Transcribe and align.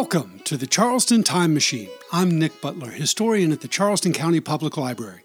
Welcome 0.00 0.40
to 0.44 0.56
the 0.56 0.66
Charleston 0.66 1.22
Time 1.22 1.52
Machine. 1.52 1.90
I'm 2.10 2.38
Nick 2.38 2.62
Butler, 2.62 2.90
historian 2.90 3.52
at 3.52 3.60
the 3.60 3.68
Charleston 3.68 4.14
County 4.14 4.40
Public 4.40 4.78
Library. 4.78 5.20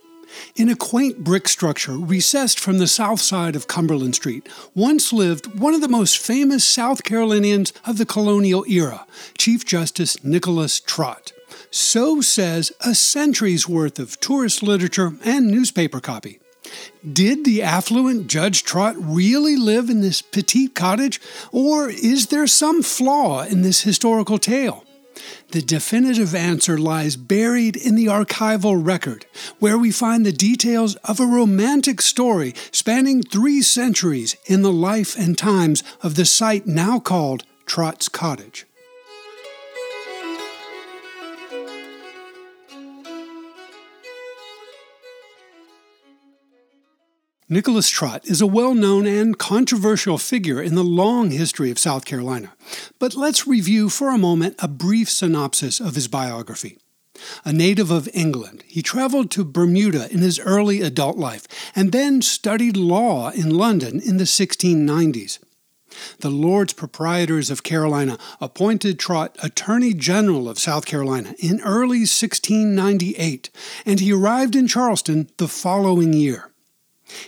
In 0.54 0.68
a 0.68 0.76
quaint 0.76 1.24
brick 1.24 1.48
structure 1.48 1.96
recessed 1.96 2.60
from 2.60 2.76
the 2.76 2.86
south 2.86 3.22
side 3.22 3.56
of 3.56 3.68
Cumberland 3.68 4.16
Street, 4.16 4.46
once 4.74 5.14
lived 5.14 5.58
one 5.58 5.72
of 5.72 5.80
the 5.80 5.88
most 5.88 6.18
famous 6.18 6.62
South 6.62 7.04
Carolinians 7.04 7.72
of 7.86 7.96
the 7.96 8.04
colonial 8.04 8.66
era, 8.68 9.06
Chief 9.38 9.64
Justice 9.64 10.22
Nicholas 10.22 10.78
Trott. 10.78 11.32
So 11.70 12.20
says 12.20 12.70
a 12.82 12.94
century's 12.94 13.66
worth 13.66 13.98
of 13.98 14.20
tourist 14.20 14.62
literature 14.62 15.14
and 15.24 15.50
newspaper 15.50 16.00
copy. 16.00 16.38
Did 17.10 17.44
the 17.44 17.62
affluent 17.62 18.26
Judge 18.26 18.62
Trott 18.62 18.94
really 18.98 19.56
live 19.56 19.90
in 19.90 20.00
this 20.00 20.22
petite 20.22 20.74
cottage, 20.74 21.20
or 21.52 21.88
is 21.88 22.26
there 22.26 22.46
some 22.46 22.82
flaw 22.82 23.42
in 23.44 23.62
this 23.62 23.82
historical 23.82 24.38
tale? 24.38 24.84
The 25.52 25.62
definitive 25.62 26.34
answer 26.34 26.76
lies 26.76 27.16
buried 27.16 27.76
in 27.76 27.94
the 27.94 28.06
archival 28.06 28.84
record, 28.84 29.26
where 29.58 29.78
we 29.78 29.90
find 29.90 30.26
the 30.26 30.32
details 30.32 30.96
of 30.96 31.20
a 31.20 31.26
romantic 31.26 32.02
story 32.02 32.54
spanning 32.72 33.22
three 33.22 33.62
centuries 33.62 34.36
in 34.46 34.62
the 34.62 34.72
life 34.72 35.16
and 35.16 35.38
times 35.38 35.82
of 36.02 36.16
the 36.16 36.24
site 36.24 36.66
now 36.66 36.98
called 36.98 37.44
Trott's 37.64 38.08
Cottage. 38.08 38.66
Nicholas 47.48 47.88
Trott 47.88 48.26
is 48.26 48.40
a 48.40 48.46
well 48.46 48.74
known 48.74 49.06
and 49.06 49.38
controversial 49.38 50.18
figure 50.18 50.60
in 50.60 50.74
the 50.74 50.82
long 50.82 51.30
history 51.30 51.70
of 51.70 51.78
South 51.78 52.04
Carolina. 52.04 52.52
But 52.98 53.14
let's 53.14 53.46
review 53.46 53.88
for 53.88 54.08
a 54.08 54.18
moment 54.18 54.56
a 54.58 54.66
brief 54.66 55.08
synopsis 55.08 55.78
of 55.78 55.94
his 55.94 56.08
biography. 56.08 56.76
A 57.44 57.52
native 57.52 57.92
of 57.92 58.08
England, 58.12 58.64
he 58.66 58.82
traveled 58.82 59.30
to 59.30 59.44
Bermuda 59.44 60.12
in 60.12 60.18
his 60.18 60.40
early 60.40 60.82
adult 60.82 61.18
life 61.18 61.46
and 61.76 61.92
then 61.92 62.20
studied 62.20 62.76
law 62.76 63.30
in 63.30 63.50
London 63.50 64.00
in 64.00 64.16
the 64.16 64.24
1690s. 64.24 65.38
The 66.18 66.30
Lords 66.30 66.72
Proprietors 66.72 67.48
of 67.48 67.62
Carolina 67.62 68.18
appointed 68.40 68.98
Trott 68.98 69.36
Attorney 69.40 69.94
General 69.94 70.48
of 70.48 70.58
South 70.58 70.84
Carolina 70.84 71.36
in 71.38 71.60
early 71.60 72.00
1698, 72.00 73.50
and 73.86 74.00
he 74.00 74.12
arrived 74.12 74.56
in 74.56 74.66
Charleston 74.66 75.30
the 75.36 75.46
following 75.46 76.12
year. 76.12 76.50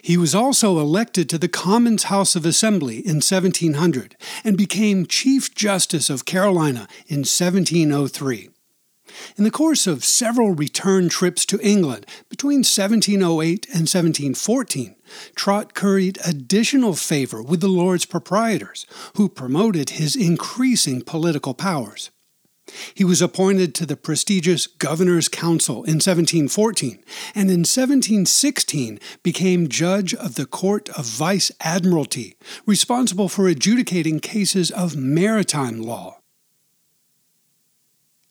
He 0.03 0.17
was 0.17 0.35
also 0.35 0.79
elected 0.79 1.29
to 1.29 1.39
the 1.39 1.49
Commons 1.49 2.05
House 2.05 2.35
of 2.35 2.45
Assembly 2.45 2.99
in 2.99 3.17
1700 3.17 4.17
and 4.45 4.57
became 4.57 5.07
Chief 5.07 5.55
Justice 5.55 6.11
of 6.11 6.25
Carolina 6.25 6.89
in 7.07 7.19
1703. 7.19 8.51
In 9.37 9.45
the 9.45 9.51
course 9.51 9.87
of 9.87 10.05
several 10.05 10.55
return 10.55 11.09
trips 11.09 11.47
to 11.47 11.61
England 11.61 12.07
between 12.29 12.59
1708 12.59 13.67
and 13.67 13.89
1714, 13.89 14.97
Trott 15.35 15.75
curried 15.75 16.19
additional 16.27 16.95
favor 16.95 17.43
with 17.43 17.61
the 17.61 17.69
Lords 17.69 18.05
Proprietors, 18.05 18.87
who 19.17 19.29
promoted 19.29 19.91
his 19.91 20.15
increasing 20.15 21.01
political 21.03 21.55
powers. 21.55 22.11
He 22.95 23.05
was 23.05 23.23
appointed 23.23 23.75
to 23.75 23.87
the 23.87 23.97
prestigious 23.97 24.67
Governor's 24.67 25.29
Council 25.29 25.77
in 25.85 26.01
1714 26.01 27.03
and 27.35 27.51
in 27.51 27.61
1716 27.61 28.99
became 29.23 29.69
judge 29.69 30.15
of 30.15 30.35
the 30.35 30.47
Court 30.47 30.89
of 30.91 31.05
Vice 31.05 31.51
Admiralty, 31.61 32.37
responsible 32.67 33.29
for 33.29 33.49
adjudicating 33.49 34.21
cases 34.21 34.71
of 34.71 34.97
maritime 34.97 35.83
law. 35.83 36.19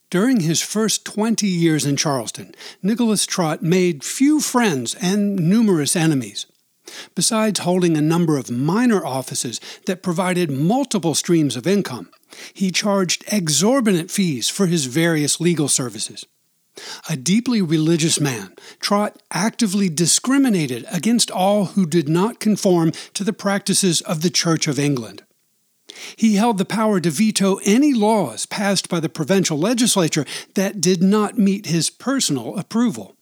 During 0.10 0.40
his 0.40 0.62
first 0.62 1.04
20 1.04 1.48
years 1.48 1.86
in 1.86 1.98
Charleston, 1.98 2.56
Nicholas 2.82 3.26
Trott 3.26 3.62
made 3.62 4.06
few 4.06 4.40
friends 4.40 4.96
and 4.96 5.36
numerous 5.36 5.98
enemies. 5.98 6.46
Besides 7.16 7.62
holding 7.62 7.98
a 7.98 8.02
number 8.02 8.38
of 8.38 8.52
minor 8.52 9.06
offices 9.06 9.60
that 9.86 10.04
provided 10.04 10.52
multiple 10.52 11.16
streams 11.16 11.56
of 11.56 11.68
income, 11.68 12.10
he 12.54 12.72
charged 12.72 13.24
exorbitant 13.32 14.12
fees 14.12 14.50
for 14.50 14.68
his 14.68 14.86
various 14.86 15.40
legal 15.40 15.68
services. 15.68 16.26
A 17.10 17.18
deeply 17.18 17.62
religious 17.62 18.20
man, 18.20 18.54
Trott 18.80 19.22
actively 19.32 19.90
discriminated 19.90 20.86
against 20.92 21.32
all 21.32 21.66
who 21.66 21.86
did 21.88 22.08
not 22.08 22.40
conform 22.40 22.92
to 23.14 23.24
the 23.24 23.34
practices 23.34 24.02
of 24.02 24.22
the 24.22 24.30
Church 24.30 24.68
of 24.68 24.78
England. 24.78 25.24
He 26.16 26.36
held 26.36 26.58
the 26.60 26.66
power 26.66 27.00
to 27.00 27.10
veto 27.10 27.60
any 27.66 27.94
laws 27.94 28.46
passed 28.46 28.90
by 28.90 29.00
the 29.00 29.10
provincial 29.10 29.58
legislature 29.58 30.26
that 30.54 30.80
did 30.80 31.02
not 31.02 31.40
meet 31.40 31.66
his 31.66 31.90
personal 31.90 32.56
approval. 32.58 33.17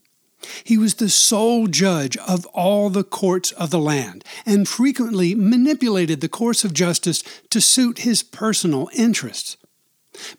He 0.64 0.78
was 0.78 0.96
the 0.96 1.10
sole 1.10 1.68
judge 1.68 2.18
of 2.18 2.46
all 2.48 2.90
the 2.90 3.04
courts 3.04 3.52
of 3.54 3.70
the 3.70 3.80
land 3.80 4.24
and 4.46 4.68
frequently 4.68 5.36
manipulated 5.36 6.22
the 6.22 6.30
course 6.30 6.64
of 6.64 6.74
justice 6.74 7.24
to 7.50 7.62
suit 7.62 8.00
his 8.00 8.24
personal 8.24 8.90
interests. 8.94 9.58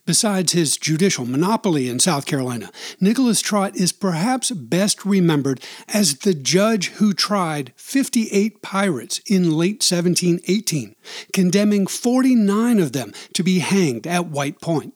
Besides 0.04 0.52
his 0.52 0.76
judicial 0.76 1.26
monopoly 1.26 1.88
in 1.88 1.98
South 1.98 2.26
Carolina, 2.26 2.70
Nicholas 3.00 3.40
Trott 3.40 3.76
is 3.76 3.92
perhaps 3.92 4.50
best 4.50 5.04
remembered 5.04 5.62
as 5.88 6.18
the 6.18 6.34
judge 6.34 6.88
who 6.92 7.12
tried 7.12 7.72
58 7.76 8.62
pirates 8.62 9.20
in 9.26 9.50
late 9.50 9.84
1718, 9.84 10.94
condemning 11.32 11.86
49 11.86 12.78
of 12.78 12.92
them 12.92 13.12
to 13.34 13.42
be 13.42 13.58
hanged 13.58 14.06
at 14.06 14.26
White 14.26 14.60
Point. 14.60 14.94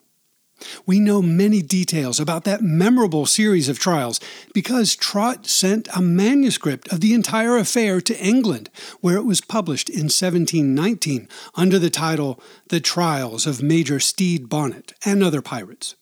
We 0.87 1.00
know 1.00 1.22
many 1.22 1.62
details 1.62 2.21
about 2.21 2.44
that 2.44 2.62
memorable 2.62 3.26
series 3.26 3.69
of 3.69 3.78
trials 3.78 4.21
because 4.53 4.97
Trott 4.97 5.47
sent 5.47 5.88
a 5.94 6.03
manuscript 6.03 6.93
of 6.93 7.00
the 7.00 7.15
entire 7.15 7.56
affair 7.56 8.00
to 8.00 8.19
England, 8.25 8.71
where 9.00 9.16
it 9.16 9.25
was 9.25 9.41
published 9.41 9.88
in 9.88 10.04
1719 10.04 11.28
under 11.54 11.78
the 11.78 11.91
title 11.91 12.41
The 12.69 12.81
Trials 12.81 13.47
of 13.47 13.62
Major 13.62 14.00
Stede 14.00 14.48
Bonnet 14.48 14.93
and 15.04 15.22
Other 15.22 15.43
Pirates. 15.43 15.97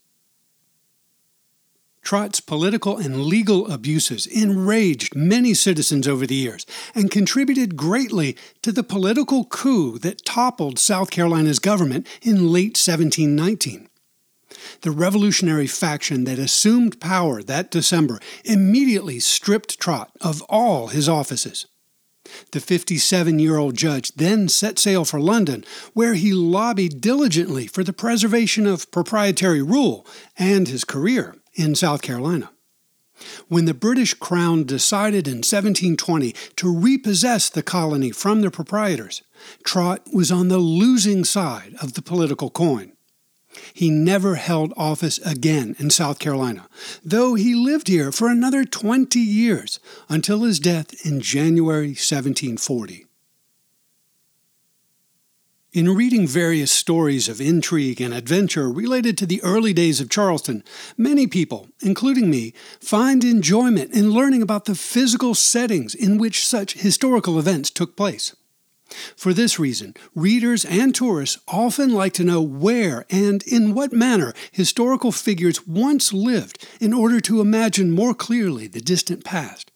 Trott's 2.09 2.41
political 2.41 2.97
and 2.97 3.27
legal 3.27 3.71
abuses 3.71 4.27
enraged 4.27 5.15
many 5.15 5.53
citizens 5.53 6.09
over 6.09 6.27
the 6.27 6.35
years 6.35 6.65
and 6.95 7.11
contributed 7.11 7.77
greatly 7.77 8.35
to 8.63 8.73
the 8.73 8.83
political 8.83 9.45
coup 9.45 9.99
that 9.99 10.25
toppled 10.25 10.79
South 10.79 11.11
Carolina's 11.11 11.59
government 11.59 12.07
in 12.23 12.51
late 12.51 12.79
1719. 12.79 13.88
The 14.83 14.91
revolutionary 14.91 15.67
faction 15.67 16.25
that 16.25 16.39
assumed 16.39 17.01
power 17.01 17.43
that 17.43 17.71
December 17.71 18.21
immediately 18.45 19.21
stripped 19.21 19.79
Trott 19.81 20.11
of 20.21 20.43
all 20.43 20.89
his 20.89 21.09
offices. 21.09 21.67
The 22.53 22.61
57 22.61 23.39
year 23.39 23.57
old 23.57 23.77
judge 23.77 24.13
then 24.15 24.49
set 24.49 24.79
sail 24.79 25.05
for 25.05 25.21
London, 25.21 25.65
where 25.95 26.15
he 26.15 26.33
lobbied 26.33 27.01
diligently 27.01 27.67
for 27.67 27.83
the 27.83 27.93
preservation 27.93 28.67
of 28.67 28.91
proprietary 28.91 29.63
rule 29.63 30.07
and 30.37 30.69
his 30.69 30.85
career 30.85 31.37
in 31.55 31.75
South 31.75 32.03
Carolina. 32.03 32.51
When 33.49 33.65
the 33.65 33.75
British 33.75 34.15
Crown 34.15 34.65
decided 34.65 35.27
in 35.27 35.39
1720 35.39 36.35
to 36.57 36.73
repossess 36.73 37.51
the 37.51 37.63
colony 37.63 38.11
from 38.11 38.43
the 38.43 38.51
proprietors, 38.51 39.23
Trott 39.65 40.03
was 40.13 40.31
on 40.31 40.49
the 40.49 40.59
losing 40.59 41.25
side 41.25 41.75
of 41.83 41.95
the 41.95 42.03
political 42.03 42.51
coin. 42.51 42.93
He 43.73 43.91
never 43.91 44.37
held 44.37 44.73
office 44.77 45.19
again 45.19 45.77
in 45.79 45.91
South 45.91 46.19
Carolina, 46.19 46.69
though 47.05 47.35
he 47.35 47.55
lived 47.55 47.89
here 47.89 48.13
for 48.13 48.29
another 48.29 48.65
20 48.65 49.19
years 49.19 49.81
until 50.09 50.43
his 50.43 50.59
death 50.61 50.95
in 51.07 51.21
January 51.21 51.89
1740. 51.89 53.07
In 55.71 55.95
reading 55.95 56.27
various 56.27 56.73
stories 56.73 57.29
of 57.29 57.43
intrigue 57.43 58.01
and 58.01 58.15
adventure 58.15 58.71
related 58.71 59.19
to 59.19 59.27
the 59.27 59.43
early 59.43 59.75
days 59.75 60.01
of 60.01 60.09
Charleston, 60.09 60.65
many 60.97 61.27
people, 61.27 61.69
including 61.81 62.31
me, 62.31 62.55
find 62.81 63.23
enjoyment 63.23 63.93
in 63.93 64.11
learning 64.11 64.41
about 64.41 64.65
the 64.65 64.75
physical 64.75 65.35
settings 65.35 65.95
in 65.95 66.17
which 66.17 66.47
such 66.47 66.73
historical 66.73 67.39
events 67.39 67.69
took 67.71 67.97
place. 67.97 68.35
For 69.17 69.35
this 69.35 69.59
reason, 69.59 69.95
readers 70.15 70.65
and 70.65 70.95
tourists 70.95 71.39
often 71.47 71.93
like 71.93 72.13
to 72.15 72.25
know 72.25 72.41
where 72.41 73.05
and 73.11 73.43
in 73.43 73.75
what 73.75 73.93
manner 73.93 74.33
historical 74.51 75.13
figures 75.13 75.67
once 75.67 76.13
lived 76.13 76.67
in 76.81 76.93
order 76.93 77.21
to 77.21 77.41
imagine 77.41 77.91
more 77.91 78.15
clearly 78.15 78.67
the 78.67 78.81
distant 78.81 79.25
past. 79.25 79.71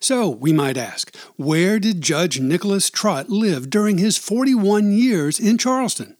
So, 0.00 0.28
we 0.28 0.52
might 0.52 0.76
ask, 0.76 1.14
where 1.36 1.78
did 1.78 2.00
Judge 2.00 2.40
Nicholas 2.40 2.90
Trott 2.90 3.28
live 3.30 3.70
during 3.70 3.98
his 3.98 4.18
41 4.18 4.92
years 4.92 5.38
in 5.38 5.56
Charleston? 5.56 6.17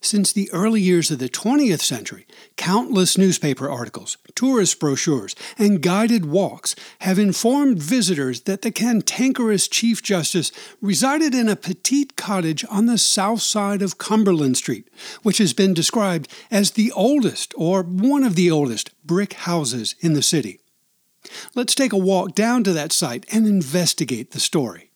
Since 0.00 0.32
the 0.32 0.50
early 0.52 0.80
years 0.80 1.10
of 1.10 1.18
the 1.18 1.28
20th 1.28 1.80
century, 1.80 2.26
countless 2.56 3.18
newspaper 3.18 3.68
articles, 3.68 4.16
tourist 4.34 4.78
brochures, 4.78 5.34
and 5.58 5.82
guided 5.82 6.26
walks 6.26 6.76
have 7.00 7.18
informed 7.18 7.78
visitors 7.78 8.42
that 8.42 8.62
the 8.62 8.70
cantankerous 8.70 9.68
Chief 9.68 10.02
Justice 10.02 10.52
resided 10.80 11.34
in 11.34 11.48
a 11.48 11.56
petite 11.56 12.16
cottage 12.16 12.64
on 12.70 12.86
the 12.86 12.98
south 12.98 13.42
side 13.42 13.82
of 13.82 13.98
Cumberland 13.98 14.56
Street, 14.56 14.88
which 15.22 15.38
has 15.38 15.52
been 15.52 15.74
described 15.74 16.28
as 16.50 16.72
the 16.72 16.92
oldest 16.92 17.52
or 17.56 17.82
one 17.82 18.24
of 18.24 18.36
the 18.36 18.50
oldest 18.50 18.90
brick 19.04 19.32
houses 19.32 19.94
in 20.00 20.12
the 20.12 20.22
city. 20.22 20.60
Let's 21.54 21.74
take 21.74 21.92
a 21.92 21.98
walk 21.98 22.34
down 22.34 22.64
to 22.64 22.72
that 22.72 22.92
site 22.92 23.26
and 23.32 23.46
investigate 23.46 24.30
the 24.30 24.40
story. 24.40 24.87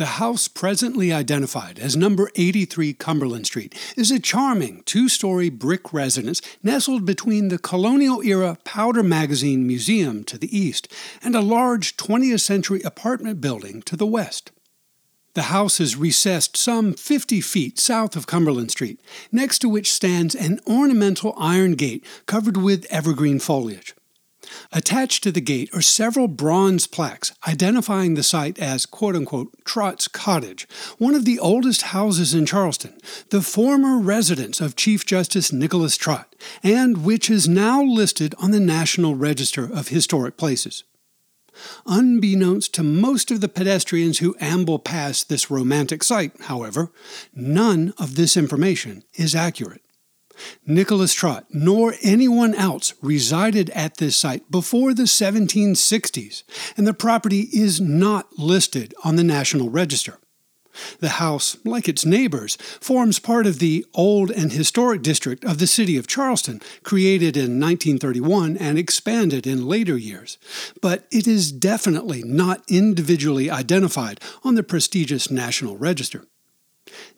The 0.00 0.16
house 0.16 0.48
presently 0.48 1.12
identified 1.12 1.78
as 1.78 1.94
number 1.94 2.30
83 2.34 2.94
Cumberland 2.94 3.44
Street 3.44 3.74
is 3.98 4.10
a 4.10 4.18
charming 4.18 4.82
two 4.86 5.10
story 5.10 5.50
brick 5.50 5.92
residence 5.92 6.40
nestled 6.62 7.04
between 7.04 7.48
the 7.48 7.58
colonial 7.58 8.22
era 8.22 8.56
Powder 8.64 9.02
Magazine 9.02 9.66
Museum 9.66 10.24
to 10.24 10.38
the 10.38 10.58
east 10.58 10.90
and 11.22 11.36
a 11.36 11.42
large 11.42 11.98
20th 11.98 12.40
century 12.40 12.80
apartment 12.80 13.42
building 13.42 13.82
to 13.82 13.94
the 13.94 14.06
west. 14.06 14.52
The 15.34 15.52
house 15.52 15.80
is 15.80 15.96
recessed 15.96 16.56
some 16.56 16.94
50 16.94 17.42
feet 17.42 17.78
south 17.78 18.16
of 18.16 18.26
Cumberland 18.26 18.70
Street, 18.70 19.02
next 19.30 19.58
to 19.58 19.68
which 19.68 19.92
stands 19.92 20.34
an 20.34 20.60
ornamental 20.66 21.34
iron 21.36 21.74
gate 21.74 22.06
covered 22.24 22.56
with 22.56 22.86
evergreen 22.88 23.38
foliage. 23.38 23.94
Attached 24.72 25.22
to 25.22 25.32
the 25.32 25.40
gate 25.40 25.70
are 25.74 25.82
several 25.82 26.28
bronze 26.28 26.86
plaques 26.86 27.32
identifying 27.46 28.14
the 28.14 28.22
site 28.22 28.58
as 28.58 28.86
quote 28.86 29.16
unquote 29.16 29.52
Trott's 29.64 30.08
Cottage, 30.08 30.66
one 30.98 31.14
of 31.14 31.24
the 31.24 31.38
oldest 31.38 31.82
houses 31.82 32.34
in 32.34 32.46
Charleston, 32.46 32.98
the 33.30 33.42
former 33.42 33.98
residence 33.98 34.60
of 34.60 34.76
Chief 34.76 35.04
Justice 35.04 35.52
Nicholas 35.52 35.96
Trott, 35.96 36.34
and 36.62 37.04
which 37.04 37.30
is 37.30 37.48
now 37.48 37.82
listed 37.82 38.34
on 38.38 38.50
the 38.50 38.60
National 38.60 39.14
Register 39.14 39.64
of 39.64 39.88
Historic 39.88 40.36
Places. 40.36 40.84
Unbeknownst 41.86 42.72
to 42.74 42.82
most 42.82 43.30
of 43.30 43.40
the 43.40 43.48
pedestrians 43.48 44.18
who 44.18 44.36
amble 44.40 44.78
past 44.78 45.28
this 45.28 45.50
romantic 45.50 46.02
site, 46.02 46.32
however, 46.42 46.90
none 47.34 47.92
of 47.98 48.16
this 48.16 48.36
information 48.36 49.02
is 49.14 49.34
accurate. 49.34 49.82
Nicholas 50.66 51.14
Trott 51.14 51.46
nor 51.50 51.94
anyone 52.02 52.54
else 52.54 52.94
resided 53.02 53.70
at 53.70 53.96
this 53.96 54.16
site 54.16 54.50
before 54.50 54.94
the 54.94 55.04
1760s, 55.04 56.42
and 56.76 56.86
the 56.86 56.94
property 56.94 57.48
is 57.52 57.80
not 57.80 58.38
listed 58.38 58.94
on 59.04 59.16
the 59.16 59.24
National 59.24 59.70
Register. 59.70 60.18
The 61.00 61.10
house, 61.10 61.56
like 61.64 61.88
its 61.88 62.06
neighbors, 62.06 62.56
forms 62.80 63.18
part 63.18 63.46
of 63.46 63.58
the 63.58 63.84
Old 63.94 64.30
and 64.30 64.52
Historic 64.52 65.02
District 65.02 65.44
of 65.44 65.58
the 65.58 65.66
City 65.66 65.96
of 65.96 66.06
Charleston, 66.06 66.60
created 66.82 67.36
in 67.36 67.60
1931 67.60 68.56
and 68.56 68.78
expanded 68.78 69.46
in 69.46 69.66
later 69.66 69.96
years. 69.96 70.38
But 70.80 71.06
it 71.10 71.26
is 71.26 71.52
definitely 71.52 72.22
not 72.22 72.62
individually 72.68 73.50
identified 73.50 74.20
on 74.44 74.54
the 74.54 74.62
prestigious 74.62 75.30
National 75.30 75.76
Register. 75.76 76.24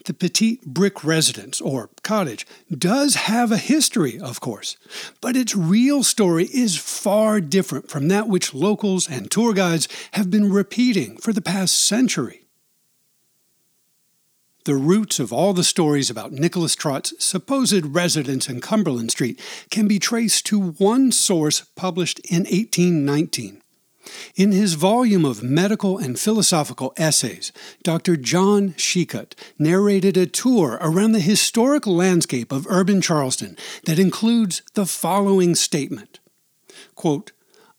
The 0.04 0.14
petite 0.14 0.66
brick 0.66 1.04
residence, 1.04 1.60
or 1.60 1.90
cottage, 2.02 2.46
does 2.76 3.14
have 3.14 3.52
a 3.52 3.56
history, 3.56 4.18
of 4.18 4.40
course, 4.40 4.76
but 5.20 5.36
its 5.36 5.54
real 5.54 6.02
story 6.02 6.46
is 6.46 6.76
far 6.76 7.40
different 7.40 7.88
from 7.88 8.08
that 8.08 8.28
which 8.28 8.52
locals 8.52 9.08
and 9.08 9.30
tour 9.30 9.52
guides 9.52 9.86
have 10.12 10.30
been 10.30 10.52
repeating 10.52 11.18
for 11.18 11.32
the 11.32 11.40
past 11.40 11.76
century. 11.76 12.42
The 14.64 14.74
roots 14.76 15.18
of 15.18 15.32
all 15.32 15.52
the 15.52 15.64
stories 15.64 16.10
about 16.10 16.32
Nicholas 16.32 16.74
Trott's 16.74 17.14
supposed 17.18 17.84
residence 17.86 18.48
in 18.48 18.60
Cumberland 18.60 19.10
Street 19.10 19.40
can 19.70 19.88
be 19.88 19.98
traced 19.98 20.46
to 20.46 20.60
one 20.60 21.12
source 21.12 21.62
published 21.76 22.20
in 22.20 22.44
1819. 22.44 23.61
In 24.34 24.52
his 24.52 24.74
volume 24.74 25.24
of 25.24 25.42
medical 25.42 25.98
and 25.98 26.18
philosophical 26.18 26.92
essays, 26.96 27.52
Dr. 27.82 28.16
John 28.16 28.74
Shecut 28.74 29.34
narrated 29.58 30.16
a 30.16 30.26
tour 30.26 30.78
around 30.80 31.12
the 31.12 31.20
historic 31.20 31.86
landscape 31.86 32.52
of 32.52 32.66
urban 32.68 33.00
Charleston 33.00 33.56
that 33.86 33.98
includes 33.98 34.62
the 34.74 34.86
following 34.86 35.54
statement 35.54 36.20
Quote, 36.94 37.32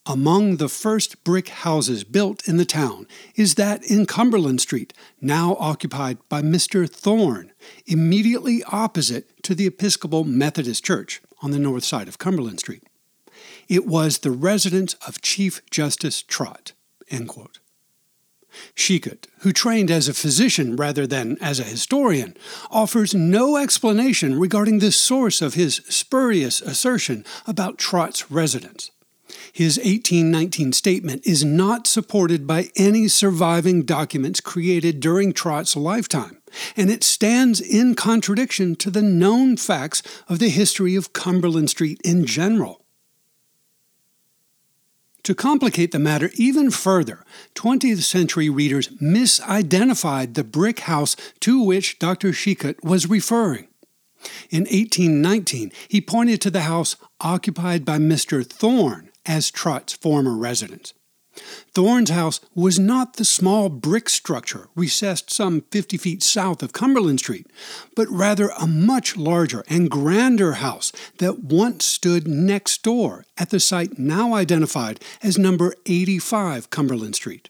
Among 0.05 0.57
the 0.57 0.67
first 0.67 1.23
brick 1.23 1.47
houses 1.47 2.03
built 2.03 2.45
in 2.45 2.57
the 2.57 2.65
town 2.65 3.07
is 3.35 3.55
that 3.55 3.89
in 3.89 4.05
Cumberland 4.05 4.59
Street, 4.59 4.93
now 5.21 5.55
occupied 5.59 6.17
by 6.27 6.41
Mr. 6.41 6.89
Thorne, 6.89 7.53
immediately 7.85 8.63
opposite 8.65 9.41
to 9.43 9.55
the 9.55 9.65
Episcopal 9.65 10.25
Methodist 10.25 10.83
Church 10.83 11.21
on 11.41 11.51
the 11.51 11.59
north 11.59 11.85
side 11.85 12.09
of 12.09 12.17
Cumberland 12.17 12.59
Street. 12.59 12.83
It 13.67 13.85
was 13.85 14.19
the 14.19 14.31
residence 14.31 14.95
of 15.07 15.21
Chief 15.21 15.61
Justice 15.69 16.21
Trott. 16.21 16.73
Shecut, 18.75 19.27
who 19.39 19.51
trained 19.51 19.89
as 19.89 20.07
a 20.07 20.13
physician 20.13 20.75
rather 20.75 21.07
than 21.07 21.37
as 21.41 21.59
a 21.59 21.63
historian, 21.63 22.35
offers 22.69 23.13
no 23.13 23.57
explanation 23.57 24.39
regarding 24.39 24.79
the 24.79 24.91
source 24.91 25.41
of 25.41 25.53
his 25.53 25.75
spurious 25.89 26.61
assertion 26.61 27.25
about 27.47 27.77
Trott's 27.77 28.29
residence. 28.29 28.91
His 29.51 29.77
1819 29.77 30.73
statement 30.73 31.25
is 31.25 31.43
not 31.43 31.87
supported 31.87 32.45
by 32.45 32.69
any 32.75 33.07
surviving 33.07 33.83
documents 33.83 34.39
created 34.41 34.99
during 34.99 35.33
Trott's 35.33 35.75
lifetime, 35.75 36.41
and 36.75 36.89
it 36.89 37.03
stands 37.03 37.59
in 37.59 37.95
contradiction 37.95 38.75
to 38.77 38.91
the 38.91 39.01
known 39.01 39.57
facts 39.57 40.03
of 40.27 40.39
the 40.39 40.49
history 40.49 40.95
of 40.95 41.13
Cumberland 41.13 41.69
Street 41.69 41.99
in 42.03 42.25
general. 42.25 42.82
To 45.23 45.33
complicate 45.33 45.91
the 45.91 45.99
matter 45.99 46.31
even 46.35 46.69
further, 46.69 47.23
20th 47.55 48.03
century 48.03 48.49
readers 48.49 48.89
misidentified 49.01 50.33
the 50.33 50.43
brick 50.43 50.81
house 50.81 51.15
to 51.39 51.61
which 51.63 51.97
Dr. 51.97 52.33
Shecut 52.33 52.83
was 52.83 53.09
referring. 53.09 53.67
In 54.49 54.63
1819, 54.63 55.71
he 55.87 56.01
pointed 56.01 56.41
to 56.41 56.51
the 56.51 56.61
house 56.61 56.97
occupied 57.21 57.85
by 57.85 57.99
Mr. 57.99 58.45
Thorne 58.45 59.09
as 59.25 59.49
Trott's 59.49 59.93
former 59.93 60.35
residence. 60.35 60.93
Thorne's 61.73 62.09
house 62.09 62.39
was 62.53 62.77
not 62.79 63.15
the 63.15 63.25
small 63.25 63.69
brick 63.69 64.09
structure 64.09 64.67
recessed 64.75 65.31
some 65.31 65.61
50 65.71 65.97
feet 65.97 66.23
south 66.23 66.61
of 66.61 66.73
Cumberland 66.73 67.19
Street, 67.19 67.47
but 67.95 68.07
rather 68.09 68.49
a 68.59 68.67
much 68.67 69.17
larger 69.17 69.63
and 69.67 69.89
grander 69.89 70.53
house 70.53 70.91
that 71.17 71.43
once 71.43 71.85
stood 71.85 72.27
next 72.27 72.83
door 72.83 73.25
at 73.37 73.49
the 73.49 73.59
site 73.59 73.97
now 73.97 74.33
identified 74.33 74.99
as 75.21 75.37
number 75.37 75.75
85 75.85 76.69
Cumberland 76.69 77.15
Street. 77.15 77.49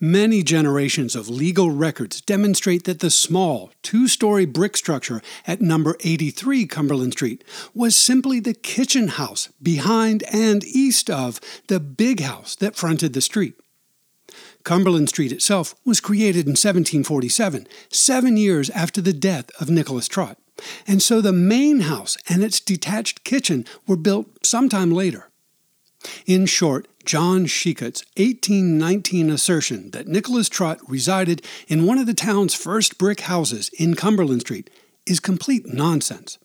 Many 0.00 0.42
generations 0.42 1.14
of 1.14 1.28
legal 1.28 1.70
records 1.70 2.20
demonstrate 2.20 2.84
that 2.84 3.00
the 3.00 3.10
small, 3.10 3.70
two 3.82 4.08
story 4.08 4.46
brick 4.46 4.76
structure 4.76 5.22
at 5.46 5.60
number 5.60 5.96
83 6.00 6.66
Cumberland 6.66 7.12
Street 7.12 7.44
was 7.74 7.98
simply 7.98 8.40
the 8.40 8.54
kitchen 8.54 9.08
house 9.08 9.48
behind 9.62 10.22
and 10.32 10.64
east 10.64 11.10
of 11.10 11.40
the 11.68 11.80
big 11.80 12.20
house 12.20 12.54
that 12.56 12.76
fronted 12.76 13.12
the 13.12 13.20
street. 13.20 13.54
Cumberland 14.64 15.08
Street 15.08 15.32
itself 15.32 15.74
was 15.84 16.00
created 16.00 16.46
in 16.46 16.52
1747, 16.52 17.66
seven 17.90 18.36
years 18.36 18.70
after 18.70 19.00
the 19.00 19.12
death 19.12 19.50
of 19.60 19.70
Nicholas 19.70 20.08
Trott, 20.08 20.38
and 20.86 21.02
so 21.02 21.20
the 21.20 21.32
main 21.32 21.80
house 21.80 22.16
and 22.28 22.44
its 22.44 22.60
detached 22.60 23.24
kitchen 23.24 23.64
were 23.86 23.96
built 23.96 24.44
sometime 24.44 24.90
later. 24.90 25.31
In 26.26 26.46
short, 26.46 26.88
John 27.04 27.46
Shecut's 27.46 28.04
1819 28.16 29.30
assertion 29.30 29.90
that 29.90 30.06
Nicholas 30.06 30.48
Trott 30.48 30.78
resided 30.88 31.42
in 31.68 31.86
one 31.86 31.98
of 31.98 32.06
the 32.06 32.14
town's 32.14 32.54
first 32.54 32.98
brick 32.98 33.22
houses 33.22 33.70
in 33.78 33.94
Cumberland 33.94 34.42
Street 34.42 34.70
is 35.06 35.20
complete 35.20 35.66
nonsense. 35.66 36.38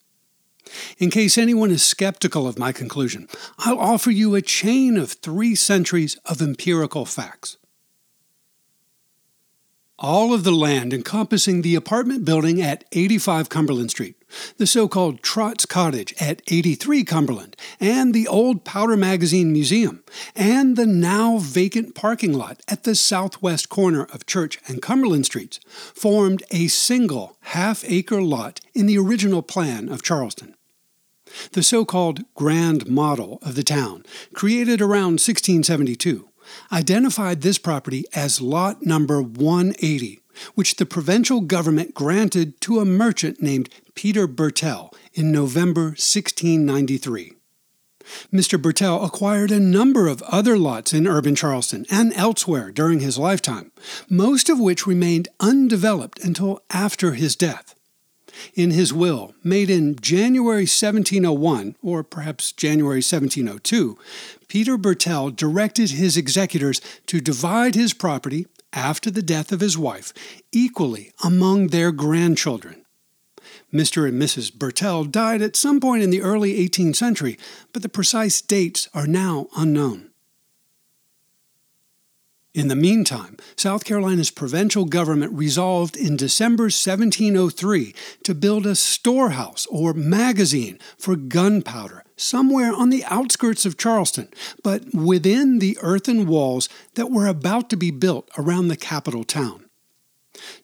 In 0.98 1.10
case 1.10 1.38
anyone 1.38 1.72
is 1.72 1.86
skeptical 1.86 2.48
of 2.48 2.60
my 2.60 2.72
conclusion, 2.72 3.28
I'll 3.60 3.80
offer 3.80 4.12
you 4.12 4.36
a 4.36 4.42
chain 4.42 4.98
of 4.98 5.12
three 5.12 5.56
centuries 5.56 6.18
of 6.26 6.42
empirical 6.42 7.06
facts. 7.06 7.58
All 10.00 10.34
of 10.34 10.44
the 10.44 10.51
land 10.51 10.94
encompassing 10.94 11.62
the 11.62 11.75
apartment 11.75 12.24
building 12.24 12.62
at 12.62 12.86
85 12.92 13.50
Cumberland 13.50 13.92
Street 13.92 14.18
the 14.58 14.68
so 14.68 14.88
called 14.88 15.22
Trott's 15.22 15.66
Cottage 15.66 16.13
at 16.20 16.42
83 16.48 17.04
Cumberland, 17.04 17.56
and 17.80 18.13
the 18.13 18.27
old 18.27 18.63
Powder 18.63 18.98
Magazine 18.98 19.51
Museum, 19.51 20.04
and 20.36 20.75
the 20.75 20.86
now 20.86 21.38
vacant 21.38 21.96
parking 21.96 22.34
lot 22.34 22.62
at 22.68 22.84
the 22.84 22.96
southwest 22.96 23.70
corner 23.70 24.04
of 24.13 24.25
Church 24.25 24.60
and 24.68 24.82
Cumberland 24.82 25.25
Streets, 25.25 25.60
formed 25.94 26.44
a 26.51 26.68
single 26.68 27.38
half 27.42 27.84
acre 27.86 28.22
lot 28.22 28.60
in 28.74 28.86
the 28.86 28.98
original 28.98 29.42
plan 29.42 29.89
of 29.89 30.04
Charleston. 30.04 30.56
The 31.51 31.63
so 31.63 31.84
called 31.86 32.24
Grand 32.36 32.88
Model 32.88 33.39
of 33.42 33.56
the 33.56 33.63
town, 33.63 34.06
created 34.34 34.82
around 34.82 35.20
1672, 35.20 36.26
identified 36.72 37.42
this 37.42 37.58
property 37.58 38.06
as 38.13 38.42
lot 38.42 38.86
number 38.86 39.22
180 39.22 40.22
which 40.56 40.75
the 40.75 40.86
provincial 40.86 41.42
government 41.42 41.94
granted 41.94 42.60
to 42.62 42.80
a 42.80 42.86
merchant 42.86 43.42
named 43.42 43.70
Peter 43.96 44.27
Bertel 44.27 44.94
in 45.13 45.32
November 45.32 45.86
1693. 45.86 47.34
Mr. 48.32 48.62
Bertel 48.62 49.04
acquired 49.04 49.51
a 49.51 49.60
number 49.60 50.08
of 50.08 50.22
other 50.24 50.58
lots 50.58 50.94
in 50.94 51.08
urban 51.08 51.36
Charleston 51.36 51.86
and 51.92 52.13
elsewhere 52.13 52.72
during 52.72 53.01
his 53.01 53.18
lifetime, 53.18 53.72
most 54.10 54.50
of 54.50 54.60
which 54.60 54.88
remained 54.88 55.27
undeveloped 55.39 56.24
until 56.24 56.62
after 56.70 57.13
his 57.13 57.36
death. 57.36 57.75
In 58.53 58.72
his 58.72 58.94
will, 58.94 59.34
made 59.44 59.70
in 59.70 59.96
January 59.96 60.63
1701, 60.63 61.75
or 61.82 62.03
perhaps 62.03 62.51
January 62.51 62.98
1702, 62.98 63.98
Peter 64.48 64.77
Bertel 64.77 65.36
directed 65.36 65.91
his 65.91 66.17
executors 66.17 66.82
to 67.08 67.22
divide 67.22 67.75
his 67.75 67.94
property 67.94 68.48
after 68.74 69.10
the 69.10 69.22
death 69.22 69.51
of 69.51 69.60
his 69.60 69.77
wife 69.77 70.13
equally 70.51 71.12
among 71.24 71.67
their 71.67 71.91
grandchildren. 71.91 72.84
Mr. 73.74 74.08
and 74.08 74.22
Mrs. 74.22 74.51
Bertel 74.51 75.10
died 75.12 75.41
at 75.41 75.56
some 75.56 75.79
point 75.79 76.03
in 76.03 76.10
the 76.10 76.22
early 76.22 76.53
18th 76.67 76.96
century, 76.96 77.38
but 77.74 77.82
the 77.82 77.89
precise 77.89 78.41
dates 78.41 78.88
are 78.94 79.08
now 79.08 79.48
unknown. 79.58 80.07
In 82.58 82.70
the 82.70 82.76
meantime, 82.76 83.38
South 83.56 83.86
Carolina's 83.86 84.32
provincial 84.32 84.86
government 84.86 85.32
resolved 85.32 85.96
in 85.96 86.18
December 86.18 86.64
1703 86.64 87.94
to 88.24 88.34
build 88.34 88.66
a 88.66 88.74
storehouse 88.74 89.68
or 89.68 89.94
magazine 89.94 90.80
for 90.98 91.16
gunpowder 91.16 92.04
somewhere 92.16 92.74
on 92.74 92.90
the 92.90 93.06
outskirts 93.06 93.64
of 93.68 93.78
Charleston, 93.78 94.30
but 94.64 94.92
within 94.92 95.60
the 95.60 95.78
earthen 95.84 96.26
walls 96.26 96.68
that 96.96 97.12
were 97.12 97.28
about 97.28 97.70
to 97.70 97.78
be 97.78 97.92
built 97.92 98.28
around 98.40 98.70
the 98.70 98.76
capital 98.76 99.24
town. 99.24 99.66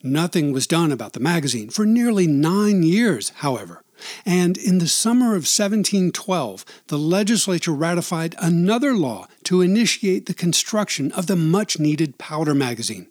Nothing 0.02 0.52
was 0.52 0.66
done 0.66 0.92
about 0.92 1.14
the 1.14 1.20
magazine 1.20 1.70
for 1.70 1.86
nearly 1.86 2.26
nine 2.26 2.82
years, 2.82 3.30
however, 3.36 3.83
and 4.26 4.58
in 4.58 4.80
the 4.80 4.88
summer 4.88 5.28
of 5.28 5.48
1712, 5.48 6.66
the 6.88 6.98
legislature 6.98 7.74
ratified 7.74 8.36
another 8.40 8.94
law 8.94 9.28
to 9.44 9.62
initiate 9.62 10.26
the 10.26 10.34
construction 10.34 11.12
of 11.14 11.28
the 11.28 11.36
much 11.36 11.80
needed 11.80 12.18
powder 12.18 12.54
magazine. 12.54 13.08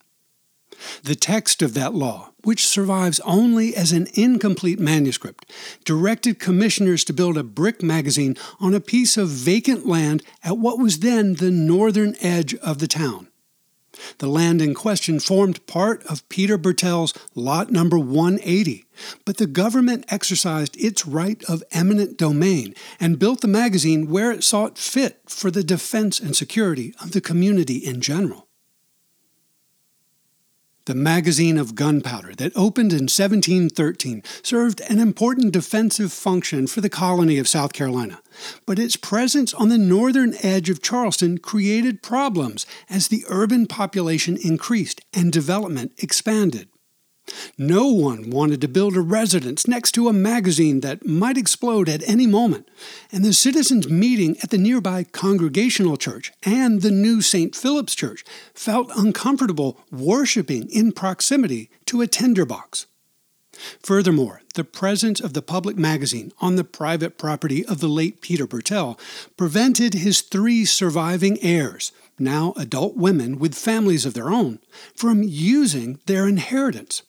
The 1.05 1.15
text 1.15 1.63
of 1.63 1.75
that 1.75 1.95
law, 1.95 2.33
which 2.43 2.67
survives 2.67 3.21
only 3.21 3.75
as 3.75 3.93
an 3.93 4.09
incomplete 4.15 4.81
manuscript, 4.81 5.51
directed 5.85 6.39
commissioners 6.39 7.05
to 7.05 7.13
build 7.13 7.37
a 7.37 7.45
brick 7.45 7.83
magazine 7.83 8.37
on 8.61 8.75
a 8.75 8.81
piece 8.81 9.17
of 9.17 9.29
vacant 9.29 9.87
land 9.87 10.23
at 10.43 10.59
what 10.59 10.79
was 10.79 11.01
then 11.01 11.35
the 11.35 11.51
northern 11.51 12.17
edge 12.21 12.55
of 12.57 12.79
the 12.79 12.89
town. 12.89 13.29
The 14.19 14.29
land 14.29 14.63
in 14.63 14.75
question 14.75 15.21
formed 15.21 15.67
part 15.67 16.05
of 16.07 16.29
Peter 16.29 16.59
Bertel's 16.59 17.15
lot 17.35 17.71
number 17.71 17.99
180, 17.99 18.85
but 19.25 19.37
the 19.37 19.47
government 19.47 20.05
exercised 20.09 20.77
its 20.77 21.07
right 21.07 21.43
of 21.49 21.63
eminent 21.73 22.17
domain 22.17 22.75
and 23.01 23.19
built 23.19 23.41
the 23.41 23.49
magazine 23.49 24.09
where 24.09 24.33
it 24.33 24.45
saw 24.45 24.67
it 24.67 24.79
fit 24.79 25.21
for 25.27 25.51
the 25.51 25.65
defense 25.65 26.21
and 26.21 26.37
security 26.37 26.95
of 27.01 27.13
the 27.13 27.21
community 27.21 27.77
in 27.77 28.01
general. 28.01 28.49
The 30.87 30.95
magazine 30.97 31.59
of 31.59 31.77
gunpowder 31.77 32.35
that 32.39 32.57
opened 32.57 32.93
in 32.93 33.03
1713 33.05 34.21
served 34.43 34.81
an 34.89 34.99
important 34.99 35.53
defensive 35.53 36.13
function 36.13 36.67
for 36.67 36.81
the 36.81 36.89
colony 36.89 37.39
of 37.39 37.47
South 37.47 37.73
Carolina, 37.73 38.21
but 38.67 38.81
its 38.81 38.97
presence 38.97 39.55
on 39.55 39.69
the 39.69 39.79
northern 39.79 40.35
edge 40.43 40.69
of 40.69 40.83
Charleston 40.83 41.39
created 41.39 42.03
problems 42.03 42.67
as 42.91 43.07
the 43.07 43.25
urban 43.29 43.67
population 43.67 44.37
increased 44.37 45.01
and 45.15 45.33
development 45.33 45.93
expanded. 45.99 46.69
No 47.59 47.87
one 47.87 48.31
wanted 48.31 48.61
to 48.63 48.69
build 48.69 48.97
a 48.97 49.01
residence 49.01 49.67
next 49.67 49.93
to 49.93 50.09
a 50.09 50.13
magazine 50.13 50.81
that 50.81 51.07
might 51.07 51.37
explode 51.37 51.89
at 51.89 52.07
any 52.09 52.27
moment, 52.27 52.69
and 53.13 53.25
the 53.25 53.33
citizens 53.33 53.89
meeting 53.89 54.37
at 54.43 54.51
the 54.51 54.59
nearby 54.59 55.05
Congregational 55.05 55.97
Church 55.97 56.33
and 56.45 56.83
the 56.83 56.91
new 56.91 57.21
St. 57.21 57.55
Philip's 57.55 57.95
Church 57.95 58.25
felt 58.55 58.91
uncomfortable 58.97 59.79
worshiping 59.91 60.69
in 60.71 60.93
proximity 60.93 61.71
to 61.87 62.01
a 62.01 62.07
tinderbox. 62.07 62.87
Furthermore, 63.83 64.41
the 64.55 64.65
presence 64.65 65.21
of 65.21 65.35
the 65.35 65.43
public 65.43 65.77
magazine 65.77 66.33
on 66.41 66.57
the 66.57 66.65
private 66.65 67.19
property 67.19 67.65
of 67.67 67.81
the 67.81 67.89
late 67.89 68.21
Peter 68.23 68.47
Bertel 68.47 68.99
prevented 69.37 69.95
his 69.95 70.23
three 70.23 70.65
surviving 70.65 71.39
heirs, 71.43 71.93
now 72.19 72.55
adult 72.57 72.97
women 72.97 73.39
with 73.39 73.55
families 73.55 74.07
of 74.07 74.15
their 74.15 74.31
own, 74.31 74.59
from 74.95 75.23
using 75.23 76.01
their 76.07 76.27
inheritance. 76.27 77.03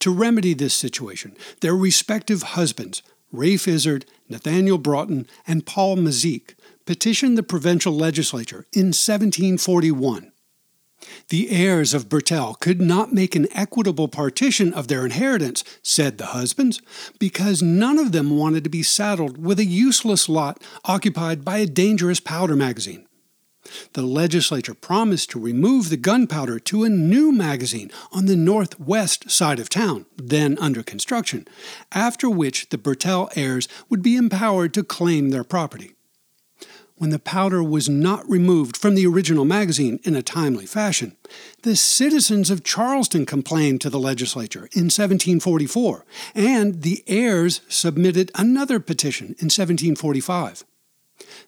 To 0.00 0.12
remedy 0.12 0.54
this 0.54 0.74
situation, 0.74 1.36
their 1.60 1.74
respective 1.74 2.42
husbands, 2.42 3.02
Rafe 3.32 3.68
Izard, 3.68 4.06
Nathaniel 4.28 4.78
Broughton, 4.78 5.26
and 5.46 5.66
Paul 5.66 5.96
Mazyck, 5.96 6.54
petitioned 6.86 7.36
the 7.36 7.42
provincial 7.42 7.92
legislature 7.92 8.66
in 8.72 8.86
1741. 8.86 10.32
The 11.28 11.50
heirs 11.50 11.94
of 11.94 12.08
Bertel 12.08 12.58
could 12.58 12.80
not 12.80 13.12
make 13.12 13.36
an 13.36 13.46
equitable 13.52 14.08
partition 14.08 14.72
of 14.72 14.88
their 14.88 15.04
inheritance, 15.04 15.62
said 15.82 16.18
the 16.18 16.26
husbands, 16.26 16.80
because 17.18 17.62
none 17.62 17.98
of 17.98 18.12
them 18.12 18.36
wanted 18.36 18.64
to 18.64 18.70
be 18.70 18.82
saddled 18.82 19.38
with 19.38 19.58
a 19.58 19.64
useless 19.64 20.28
lot 20.28 20.62
occupied 20.84 21.44
by 21.44 21.58
a 21.58 21.66
dangerous 21.66 22.20
powder 22.20 22.56
magazine. 22.56 23.07
The 23.92 24.02
legislature 24.02 24.74
promised 24.74 25.30
to 25.30 25.40
remove 25.40 25.88
the 25.88 25.96
gunpowder 25.96 26.58
to 26.60 26.84
a 26.84 26.88
new 26.88 27.32
magazine 27.32 27.90
on 28.12 28.26
the 28.26 28.36
northwest 28.36 29.30
side 29.30 29.60
of 29.60 29.68
town, 29.68 30.06
then 30.16 30.58
under 30.58 30.82
construction, 30.82 31.46
after 31.92 32.28
which 32.28 32.68
the 32.70 32.78
Bertel 32.78 33.30
heirs 33.36 33.68
would 33.88 34.02
be 34.02 34.16
empowered 34.16 34.74
to 34.74 34.82
claim 34.82 35.30
their 35.30 35.44
property. 35.44 35.94
When 36.98 37.10
the 37.10 37.20
powder 37.20 37.62
was 37.62 37.88
not 37.88 38.28
removed 38.28 38.76
from 38.76 38.96
the 38.96 39.06
original 39.06 39.44
magazine 39.44 40.00
in 40.02 40.16
a 40.16 40.22
timely 40.22 40.66
fashion, 40.66 41.16
the 41.62 41.76
citizens 41.76 42.50
of 42.50 42.64
Charleston 42.64 43.24
complained 43.24 43.80
to 43.82 43.90
the 43.90 44.00
legislature 44.00 44.68
in 44.72 44.90
1744, 44.90 46.04
and 46.34 46.82
the 46.82 47.04
heirs 47.06 47.60
submitted 47.68 48.32
another 48.34 48.80
petition 48.80 49.26
in 49.38 49.46
1745. 49.46 50.64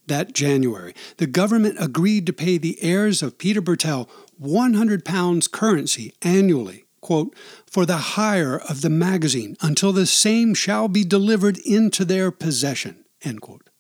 That 0.07 0.33
January, 0.33 0.95
the 1.17 1.27
government 1.27 1.77
agreed 1.79 2.27
to 2.27 2.33
pay 2.33 2.59
the 2.59 2.83
heirs 2.83 3.23
of 3.23 3.39
Peter 3.39 3.63
Bertel 3.63 4.09
100 4.39 5.05
pounds 5.05 5.49
currency 5.49 6.15
annually, 6.23 6.85
quote, 7.01 7.35
for 7.67 7.87
the 7.87 7.97
hire 7.97 8.59
of 8.59 8.81
the 8.81 8.91
magazine 8.91 9.57
until 9.61 9.93
the 9.93 10.07
same 10.07 10.55
shall 10.55 10.89
be 10.89 11.05
delivered 11.05 11.59
into 11.59 12.05
their 12.05 12.31
possession, 12.31 13.05
end 13.23 13.41
quote. 13.41 13.71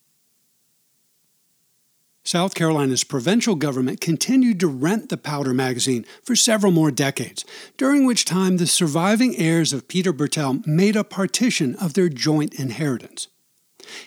South 2.23 2.55
Carolina's 2.55 3.03
provincial 3.03 3.55
government 3.55 4.01
continued 4.01 4.61
to 4.61 4.69
rent 4.69 5.09
the 5.09 5.17
Powder 5.17 5.55
magazine 5.55 6.05
for 6.23 6.37
several 6.37 6.71
more 6.71 6.91
decades, 6.91 7.45
during 7.77 8.05
which 8.05 8.25
time 8.25 8.59
the 8.59 8.67
surviving 8.67 9.37
heirs 9.37 9.73
of 9.73 9.89
Peter 9.89 10.13
Bertel 10.13 10.65
made 10.67 10.97
a 10.97 11.03
partition 11.03 11.75
of 11.77 11.95
their 11.95 12.09
joint 12.09 12.55
inheritance. 12.55 13.29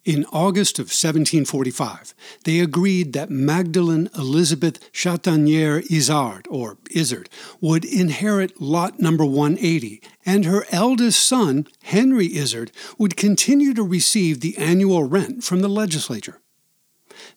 In 0.06 0.26
August 0.32 0.80
of 0.80 0.86
1745, 0.86 2.14
they 2.44 2.60
agreed 2.60 3.14
that 3.14 3.30
Magdalene 3.30 4.10
Elizabeth 4.16 4.92
Chastaigner 4.92 5.84
Izard, 5.90 6.48
or 6.50 6.78
Izard, 6.92 7.30
would 7.62 7.86
inherit 7.86 8.62
lot 8.62 9.00
number 9.00 9.26
180, 9.26 10.02
and 10.26 10.46
her 10.46 10.66
eldest 10.72 11.26
son, 11.26 11.68
Henry 11.84 12.36
Izard, 12.36 12.72
would 12.98 13.18
continue 13.18 13.74
to 13.74 13.84
receive 13.84 14.40
the 14.40 14.58
annual 14.58 15.04
rent 15.04 15.44
from 15.44 15.62
the 15.62 15.70
legislature. 15.70 16.40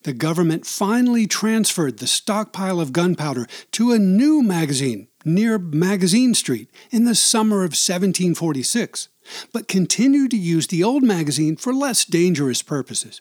The 0.02 0.12
government 0.12 0.66
finally 0.66 1.26
transferred 1.26 1.98
the 1.98 2.06
stockpile 2.06 2.80
of 2.80 2.92
gunpowder 2.92 3.46
to 3.72 3.92
a 3.92 3.98
new 3.98 4.42
magazine 4.42 5.08
near 5.24 5.58
Magazine 5.58 6.34
Street 6.34 6.70
in 6.90 7.04
the 7.04 7.14
summer 7.14 7.58
of 7.58 7.74
1746 7.74 9.08
but 9.52 9.68
continued 9.68 10.30
to 10.30 10.36
use 10.36 10.68
the 10.68 10.84
old 10.84 11.02
magazine 11.02 11.56
for 11.56 11.74
less 11.74 12.04
dangerous 12.04 12.62
purposes. 12.62 13.20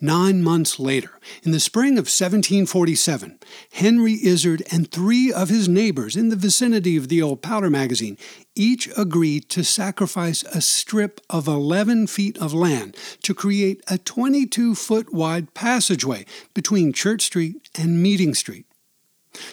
Nine 0.00 0.42
months 0.42 0.80
later, 0.80 1.20
in 1.44 1.52
the 1.52 1.60
spring 1.60 1.92
of 1.92 2.10
1747, 2.10 3.38
Henry 3.74 4.14
Izard 4.24 4.64
and 4.72 4.90
three 4.90 5.32
of 5.32 5.48
his 5.48 5.68
neighbors 5.68 6.16
in 6.16 6.30
the 6.30 6.36
vicinity 6.36 6.96
of 6.96 7.08
the 7.08 7.22
old 7.22 7.42
powder 7.42 7.70
magazine 7.70 8.18
each 8.56 8.90
agreed 8.96 9.48
to 9.50 9.62
sacrifice 9.62 10.42
a 10.42 10.60
strip 10.60 11.20
of 11.30 11.46
11 11.46 12.08
feet 12.08 12.36
of 12.38 12.52
land 12.52 12.96
to 13.22 13.34
create 13.34 13.82
a 13.86 13.96
22 13.96 14.74
foot 14.74 15.14
wide 15.14 15.54
passageway 15.54 16.26
between 16.54 16.92
Church 16.92 17.22
Street 17.22 17.68
and 17.78 18.02
Meeting 18.02 18.34
Street. 18.34 18.66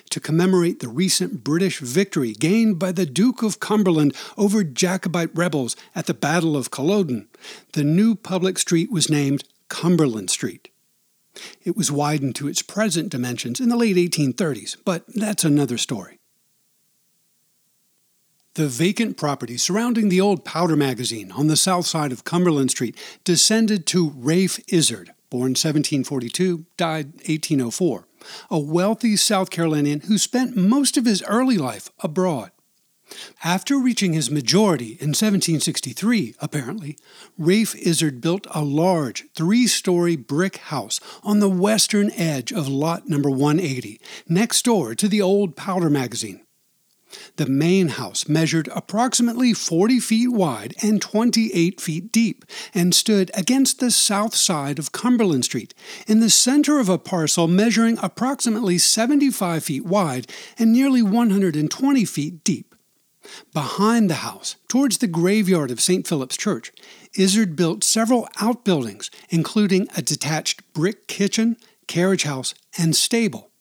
To 0.10 0.20
commemorate 0.20 0.80
the 0.80 0.88
recent 0.88 1.44
British 1.44 1.80
victory 1.80 2.34
gained 2.34 2.78
by 2.80 2.92
the 2.92 3.06
Duke 3.06 3.42
of 3.42 3.60
Cumberland 3.60 4.16
over 4.38 4.64
Jacobite 4.64 5.36
rebels 5.36 5.76
at 5.96 6.06
the 6.06 6.14
Battle 6.14 6.56
of 6.56 6.72
Culloden, 6.72 7.28
the 7.74 7.84
new 7.84 8.16
public 8.16 8.60
street 8.60 8.92
was 8.92 9.10
named 9.10 9.44
Cumberland 9.72 10.30
Street. 10.30 10.70
It 11.63 11.78
was 11.78 11.92
widened 11.92 12.36
to 12.36 12.50
its 12.50 12.62
present 12.62 13.08
dimensions 13.08 13.62
in 13.62 13.70
the 13.70 13.78
late 13.78 13.96
1830s, 13.96 14.75
but 14.84 15.06
that's 15.16 15.46
another 15.46 15.78
story. 15.78 16.20
The 18.56 18.68
vacant 18.68 19.16
property 19.16 19.58
surrounding 19.58 20.10
the 20.10 20.20
old 20.20 20.44
powder 20.44 20.75
magazine 20.75 21.32
on 21.32 21.48
the 21.48 21.56
south 21.56 21.86
side 21.86 22.12
of 22.12 22.25
Cumberland 22.25 22.70
Street 22.70 22.98
descended 23.24 23.86
to 23.88 24.10
Rafe 24.10 24.60
Izard, 24.68 25.13
born 25.30 25.51
1742, 25.51 26.66
died 26.75 27.13
1804, 27.25 28.08
a 28.51 28.60
wealthy 28.60 29.16
South 29.16 29.50
Carolinian 29.50 30.01
who 30.01 30.18
spent 30.18 30.58
most 30.58 30.98
of 30.98 31.06
his 31.06 31.24
early 31.24 31.58
life 31.58 31.90
abroad. 32.00 32.51
After 33.44 33.77
reaching 33.77 34.13
his 34.13 34.32
majority 34.32 34.98
in 35.00 35.10
1763, 35.10 36.36
apparently, 36.39 36.98
Rafe 37.38 37.75
Izard 37.75 38.22
built 38.22 38.48
a 38.51 38.63
large 38.63 39.25
three 39.34 39.68
story 39.68 40.15
brick 40.15 40.58
house 40.58 41.00
on 41.24 41.39
the 41.39 41.50
western 41.50 42.12
edge 42.12 42.51
of 42.51 42.68
lot 42.68 43.10
number 43.10 43.30
180, 43.30 44.00
next 44.30 44.63
door 44.63 44.96
to 44.96 45.08
the 45.08 45.22
old 45.22 45.56
powder 45.56 45.89
magazine. 45.89 46.41
The 47.36 47.46
main 47.46 47.89
house 47.89 48.27
measured 48.27 48.70
approximately 48.74 49.53
40 49.53 50.00
feet 50.00 50.30
wide 50.30 50.74
and 50.82 51.01
28 51.01 51.82
feet 51.82 52.12
deep 52.12 52.46
and 52.74 52.96
stood 52.96 53.32
against 53.34 53.80
the 53.80 53.91
south 53.91 54.36
side 54.36 54.80
of 54.80 54.91
Cumberland 54.91 55.46
Street, 55.46 55.74
in 56.08 56.20
the 56.20 56.30
center 56.30 56.80
of 56.80 56.88
a 56.88 56.98
parcel 56.98 57.48
measuring 57.48 57.98
approximately 58.01 58.77
75 58.77 59.63
feet 59.63 59.86
wide 59.86 60.27
and 60.58 60.72
nearly 60.72 61.01
120 61.01 62.06
feet 62.06 62.44
deep. 62.44 62.71
Behind 63.54 64.10
the 64.10 64.16
house, 64.16 64.56
towards 64.68 64.98
the 64.98 65.08
graveyard 65.08 65.72
of 65.72 65.82
St. 65.82 66.08
Philip's 66.08 66.38
Church, 66.38 66.72
Izard 67.16 67.56
built 67.56 67.84
several 67.84 68.28
outbuildings, 68.40 69.12
including 69.30 69.88
a 69.96 70.01
detached 70.01 70.74
brick 70.74 71.08
kitchen, 71.08 71.58
carriage 71.88 72.24
house, 72.24 72.54
and 72.78 72.96
stable. 72.96 73.51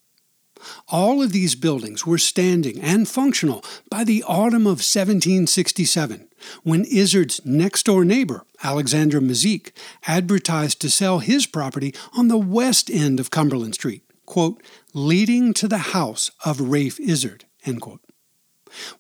All 0.89 1.23
of 1.23 1.33
these 1.33 1.55
buildings 1.55 2.07
were 2.07 2.19
standing 2.19 2.81
and 2.81 3.09
functional 3.09 3.65
by 3.91 4.05
the 4.05 4.23
autumn 4.25 4.67
of 4.67 4.83
1767, 4.83 6.29
when 6.63 6.85
Izard's 6.85 7.41
next 7.45 7.87
door 7.87 8.05
neighbor, 8.05 8.45
Alexander 8.63 9.21
Mazyck, 9.21 9.73
advertised 10.07 10.81
to 10.81 10.91
sell 10.91 11.21
his 11.21 11.47
property 11.47 11.95
on 12.17 12.29
the 12.29 12.39
west 12.39 12.91
end 12.91 13.19
of 13.21 13.31
Cumberland 13.31 13.75
Street, 13.75 14.03
quote, 14.27 14.63
leading 14.93 15.55
to 15.55 15.67
the 15.67 15.79
house 15.79 16.31
of 16.45 16.61
Rafe 16.61 17.01
Izard, 17.01 17.47
end 17.65 17.81
quote. 17.81 18.01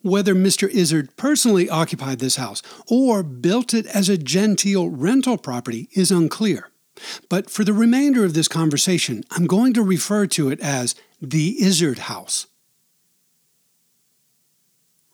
Whether 0.03 0.35
Mr. 0.35 0.69
Izard 0.69 1.17
personally 1.17 1.69
occupied 1.69 2.19
this 2.19 2.37
house 2.37 2.63
or 2.87 3.23
built 3.23 3.75
it 3.75 3.87
as 3.87 4.09
a 4.09 4.19
genteel 4.19 4.89
rental 4.89 5.39
property 5.39 5.89
is 5.93 6.11
unclear. 6.11 6.71
But 7.29 7.51
for 7.51 7.65
the 7.65 7.73
remainder 7.73 8.25
of 8.25 8.35
this 8.35 8.49
conversation, 8.49 9.25
I'm 9.31 9.47
going 9.47 9.73
to 9.75 9.83
refer 9.83 10.27
to 10.29 10.51
it 10.51 10.61
as 10.61 10.95
the 11.21 11.63
Izard 11.63 12.01
House. 12.01 12.47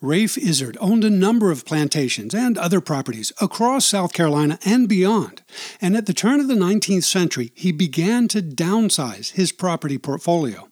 Rafe 0.02 0.36
Izard 0.36 0.76
owned 0.78 1.04
a 1.04 1.10
number 1.10 1.50
of 1.50 1.64
plantations 1.64 2.34
and 2.34 2.58
other 2.58 2.82
properties 2.82 3.32
across 3.40 3.86
South 3.86 4.12
Carolina 4.12 4.58
and 4.64 4.88
beyond, 4.88 5.42
and 5.80 5.96
at 5.96 6.04
the 6.04 6.12
turn 6.12 6.38
of 6.38 6.48
the 6.48 6.54
19th 6.54 7.04
century, 7.04 7.50
he 7.54 7.72
began 7.72 8.28
to 8.28 8.42
downsize 8.42 9.32
his 9.32 9.52
property 9.52 9.96
portfolio. 9.96 10.68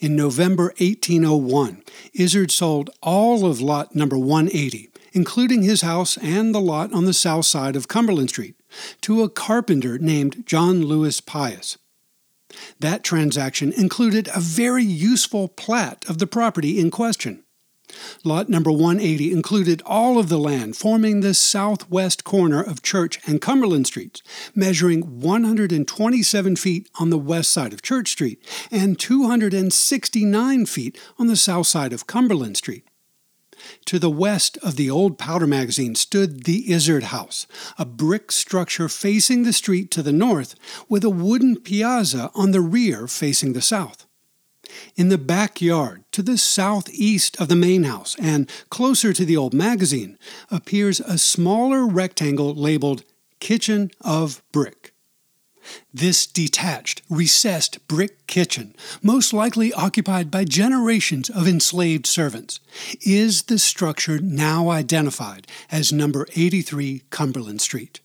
In 0.00 0.16
November 0.16 0.74
1801, 0.78 1.82
Izard 2.14 2.50
sold 2.50 2.90
all 3.02 3.46
of 3.46 3.60
lot 3.60 3.94
number 3.94 4.18
180, 4.18 4.90
including 5.12 5.62
his 5.62 5.82
house 5.82 6.16
and 6.18 6.54
the 6.54 6.60
lot 6.60 6.92
on 6.92 7.04
the 7.04 7.12
south 7.12 7.46
side 7.46 7.76
of 7.76 7.88
Cumberland 7.88 8.30
Street, 8.30 8.54
to 9.02 9.22
a 9.22 9.28
carpenter 9.28 9.98
named 9.98 10.44
John 10.46 10.82
Lewis 10.82 11.20
Pius. 11.20 11.78
That 12.80 13.02
transaction 13.02 13.72
included 13.72 14.28
a 14.34 14.40
very 14.40 14.84
useful 14.84 15.48
plat 15.48 16.04
of 16.08 16.18
the 16.18 16.26
property 16.26 16.78
in 16.78 16.90
question. 16.90 17.44
Lot 18.24 18.48
number 18.48 18.70
180 18.70 19.32
included 19.32 19.82
all 19.84 20.18
of 20.18 20.28
the 20.28 20.38
land 20.38 20.76
forming 20.76 21.20
the 21.20 21.34
southwest 21.34 22.24
corner 22.24 22.62
of 22.62 22.82
Church 22.82 23.18
and 23.26 23.40
Cumberland 23.40 23.86
Streets, 23.86 24.22
measuring 24.54 25.20
127 25.20 26.56
feet 26.56 26.88
on 26.98 27.10
the 27.10 27.18
west 27.18 27.50
side 27.50 27.72
of 27.72 27.82
Church 27.82 28.10
Street 28.10 28.42
and 28.70 28.98
269 28.98 30.66
feet 30.66 30.98
on 31.18 31.26
the 31.26 31.36
south 31.36 31.66
side 31.66 31.92
of 31.92 32.06
Cumberland 32.06 32.56
Street. 32.56 32.84
To 33.86 33.98
the 33.98 34.10
west 34.10 34.58
of 34.58 34.76
the 34.76 34.90
old 34.90 35.18
powder 35.18 35.46
magazine 35.46 35.94
stood 35.94 36.44
the 36.44 36.72
Izard 36.72 37.04
House, 37.04 37.46
a 37.78 37.84
brick 37.84 38.32
structure 38.32 38.88
facing 38.88 39.42
the 39.42 39.52
street 39.52 39.90
to 39.92 40.02
the 40.02 40.12
north, 40.12 40.54
with 40.88 41.04
a 41.04 41.10
wooden 41.10 41.56
piazza 41.60 42.30
on 42.34 42.50
the 42.50 42.60
rear 42.60 43.06
facing 43.06 43.52
the 43.52 43.62
south. 43.62 44.06
In 44.96 45.08
the 45.08 45.18
backyard, 45.18 46.04
to 46.12 46.22
the 46.22 46.38
southeast 46.38 47.40
of 47.40 47.48
the 47.48 47.56
main 47.56 47.84
house 47.84 48.16
and 48.18 48.50
closer 48.70 49.12
to 49.12 49.24
the 49.24 49.36
old 49.36 49.54
magazine, 49.54 50.18
appears 50.50 51.00
a 51.00 51.18
smaller 51.18 51.86
rectangle 51.86 52.54
labeled 52.54 53.04
Kitchen 53.40 53.90
of 54.00 54.42
Brick. 54.52 54.92
This 55.92 56.26
detached, 56.26 57.02
recessed 57.08 57.86
brick 57.86 58.26
kitchen, 58.26 58.74
most 59.02 59.32
likely 59.32 59.72
occupied 59.72 60.30
by 60.30 60.44
generations 60.44 61.30
of 61.30 61.46
enslaved 61.46 62.06
servants, 62.06 62.60
is 63.00 63.44
the 63.44 63.58
structure 63.58 64.18
now 64.18 64.70
identified 64.70 65.46
as 65.70 65.92
number 65.92 66.26
83 66.34 67.02
Cumberland 67.10 67.60
Street. 67.60 68.00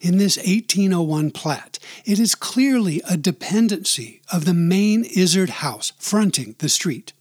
In 0.00 0.18
this 0.18 0.36
1801 0.36 1.30
plat, 1.30 1.78
it 2.04 2.18
is 2.18 2.34
clearly 2.34 3.02
a 3.08 3.16
dependency 3.16 4.22
of 4.32 4.44
the 4.44 4.54
main 4.54 5.04
Izard 5.04 5.50
house 5.50 5.92
fronting 5.98 6.56
the 6.58 6.68
street. 6.68 7.12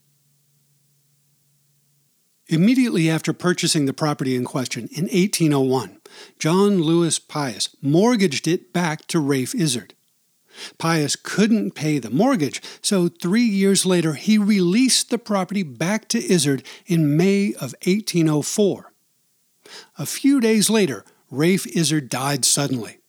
Immediately 2.47 3.09
after 3.09 3.33
purchasing 3.33 3.85
the 3.85 3.93
property 3.93 4.35
in 4.35 4.45
question 4.45 4.87
in 4.93 5.05
1801, 5.05 5.99
John 6.39 6.81
Lewis 6.81 7.19
Pius 7.19 7.75
mortgaged 7.81 8.47
it 8.47 8.71
back 8.71 9.05
to 9.07 9.19
Rafe 9.19 9.53
Izard. 9.53 9.93
Pius 10.77 11.15
couldn't 11.15 11.71
pay 11.71 11.99
the 11.99 12.09
mortgage, 12.09 12.61
so 12.81 13.09
three 13.09 13.43
years 13.43 13.85
later 13.85 14.13
he 14.13 14.37
released 14.37 15.09
the 15.09 15.17
property 15.17 15.61
back 15.61 16.07
to 16.09 16.23
Izard 16.23 16.63
in 16.85 17.17
May 17.17 17.53
of 17.55 17.75
1804. 17.85 18.93
A 19.97 20.05
few 20.05 20.39
days 20.39 20.69
later, 20.69 21.03
Rafe 21.29 21.67
Izard 21.67 22.09
died 22.09 22.45
suddenly. 22.45 22.99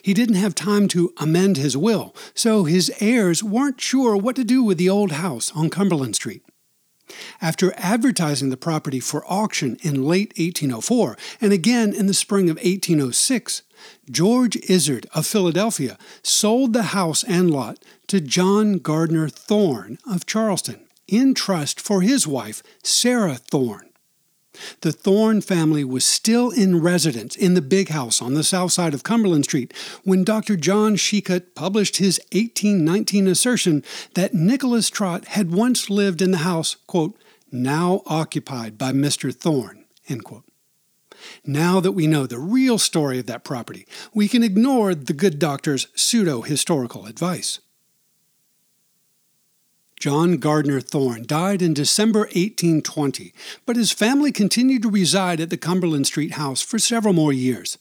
He 0.00 0.14
didn't 0.14 0.36
have 0.36 0.54
time 0.54 0.88
to 0.88 1.12
amend 1.18 1.56
his 1.56 1.76
will, 1.76 2.14
so 2.34 2.64
his 2.64 2.92
heirs 3.00 3.42
weren't 3.42 3.80
sure 3.80 4.16
what 4.16 4.36
to 4.36 4.44
do 4.44 4.62
with 4.62 4.78
the 4.78 4.88
old 4.88 5.12
house 5.12 5.50
on 5.54 5.70
Cumberland 5.70 6.16
Street. 6.16 6.42
After 7.40 7.74
advertising 7.76 8.50
the 8.50 8.56
property 8.56 9.00
for 9.00 9.24
auction 9.30 9.76
in 9.82 10.04
late 10.04 10.32
1804 10.38 11.16
and 11.40 11.52
again 11.52 11.92
in 11.92 12.06
the 12.06 12.14
spring 12.14 12.48
of 12.48 12.56
1806, 12.56 13.62
George 14.10 14.56
Izard 14.68 15.06
of 15.14 15.26
Philadelphia 15.26 15.98
sold 16.22 16.72
the 16.72 16.94
house 16.94 17.24
and 17.24 17.50
lot 17.50 17.78
to 18.06 18.20
John 18.20 18.78
Gardner 18.78 19.28
Thorne 19.28 19.98
of 20.08 20.26
Charleston 20.26 20.86
in 21.08 21.34
trust 21.34 21.80
for 21.80 22.00
his 22.00 22.26
wife, 22.26 22.62
Sarah 22.82 23.34
Thorne. 23.34 23.91
The 24.80 24.92
Thorne 24.92 25.40
family 25.40 25.84
was 25.84 26.04
still 26.04 26.50
in 26.50 26.80
residence 26.80 27.36
in 27.36 27.54
the 27.54 27.62
big 27.62 27.88
house 27.88 28.20
on 28.20 28.34
the 28.34 28.44
south 28.44 28.72
side 28.72 28.94
of 28.94 29.02
Cumberland 29.02 29.44
Street 29.44 29.72
when 30.04 30.24
Dr. 30.24 30.56
John 30.56 30.96
Shecut 30.96 31.54
published 31.54 31.96
his 31.96 32.20
1819 32.32 33.26
assertion 33.26 33.84
that 34.14 34.34
Nicholas 34.34 34.90
Trott 34.90 35.26
had 35.26 35.52
once 35.52 35.90
lived 35.90 36.22
in 36.22 36.30
the 36.30 36.38
house, 36.38 36.76
quote, 36.86 37.16
now 37.50 38.02
occupied 38.06 38.78
by 38.78 38.92
Mr. 38.92 39.34
Thorne, 39.34 39.84
end 40.08 40.24
quote. 40.24 40.44
Now 41.44 41.80
that 41.80 41.92
we 41.92 42.06
know 42.06 42.26
the 42.26 42.38
real 42.38 42.78
story 42.78 43.18
of 43.18 43.26
that 43.26 43.44
property, 43.44 43.86
we 44.14 44.28
can 44.28 44.42
ignore 44.42 44.94
the 44.94 45.12
good 45.12 45.38
doctor's 45.38 45.88
pseudo 45.94 46.42
historical 46.42 47.06
advice. 47.06 47.60
John 50.02 50.38
Gardner 50.38 50.80
Thorne 50.80 51.22
died 51.22 51.62
in 51.62 51.74
December 51.74 52.22
1820, 52.22 53.32
but 53.64 53.76
his 53.76 53.92
family 53.92 54.32
continued 54.32 54.82
to 54.82 54.90
reside 54.90 55.38
at 55.38 55.48
the 55.48 55.56
Cumberland 55.56 56.08
Street 56.08 56.32
house 56.32 56.60
for 56.60 56.80
several 56.80 57.14
more 57.14 57.32
years. 57.32 57.78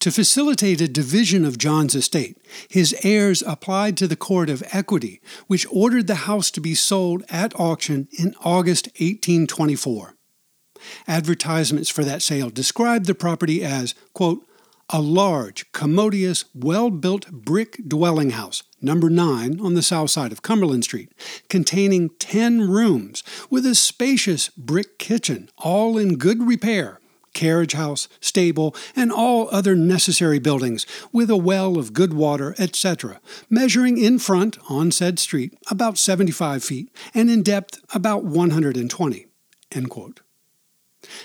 To 0.00 0.10
facilitate 0.10 0.80
a 0.80 0.88
division 0.88 1.44
of 1.44 1.56
John's 1.56 1.94
estate, 1.94 2.38
his 2.68 2.92
heirs 3.04 3.44
applied 3.46 3.96
to 3.98 4.08
the 4.08 4.16
Court 4.16 4.50
of 4.50 4.64
Equity, 4.72 5.20
which 5.46 5.64
ordered 5.70 6.08
the 6.08 6.26
house 6.26 6.50
to 6.50 6.60
be 6.60 6.74
sold 6.74 7.22
at 7.28 7.54
auction 7.54 8.08
in 8.18 8.34
August 8.42 8.86
1824. 8.96 10.16
Advertisements 11.06 11.88
for 11.88 12.02
that 12.02 12.20
sale 12.20 12.50
described 12.50 13.06
the 13.06 13.14
property 13.14 13.62
as, 13.62 13.94
quote, 14.12 14.44
a 14.90 15.00
large, 15.00 15.70
commodious, 15.72 16.44
well 16.54 16.90
built 16.90 17.30
brick 17.30 17.80
dwelling 17.86 18.30
house, 18.30 18.62
number 18.80 19.10
9 19.10 19.60
on 19.60 19.74
the 19.74 19.82
south 19.82 20.10
side 20.10 20.32
of 20.32 20.42
Cumberland 20.42 20.84
Street, 20.84 21.12
containing 21.48 22.10
10 22.18 22.68
rooms 22.68 23.22
with 23.50 23.66
a 23.66 23.74
spacious 23.74 24.48
brick 24.50 24.98
kitchen, 24.98 25.50
all 25.58 25.98
in 25.98 26.16
good 26.16 26.42
repair, 26.42 27.00
carriage 27.34 27.74
house, 27.74 28.08
stable, 28.20 28.74
and 28.96 29.12
all 29.12 29.48
other 29.52 29.76
necessary 29.76 30.38
buildings, 30.38 30.86
with 31.12 31.30
a 31.30 31.36
well 31.36 31.76
of 31.76 31.92
good 31.92 32.14
water, 32.14 32.54
etc., 32.58 33.20
measuring 33.50 33.98
in 33.98 34.18
front 34.18 34.58
on 34.70 34.90
said 34.90 35.18
street 35.18 35.52
about 35.70 35.98
75 35.98 36.64
feet 36.64 36.90
and 37.14 37.30
in 37.30 37.42
depth 37.42 37.78
about 37.94 38.24
120. 38.24 39.26
End 39.70 39.90
quote. 39.90 40.20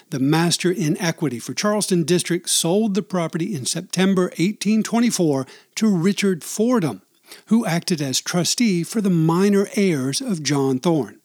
The 0.09 0.19
master 0.19 0.71
in 0.71 0.97
equity 0.97 1.39
for 1.39 1.53
Charleston 1.53 2.03
District 2.03 2.49
sold 2.49 2.95
the 2.95 3.01
property 3.01 3.55
in 3.55 3.65
September 3.65 4.23
1824 4.23 5.45
to 5.75 5.87
Richard 5.87 6.43
Fordham, 6.43 7.01
who 7.47 7.65
acted 7.65 8.01
as 8.01 8.21
trustee 8.21 8.83
for 8.83 9.01
the 9.01 9.09
minor 9.09 9.67
heirs 9.75 10.21
of 10.21 10.43
John 10.43 10.79
Thorne. 10.79 11.19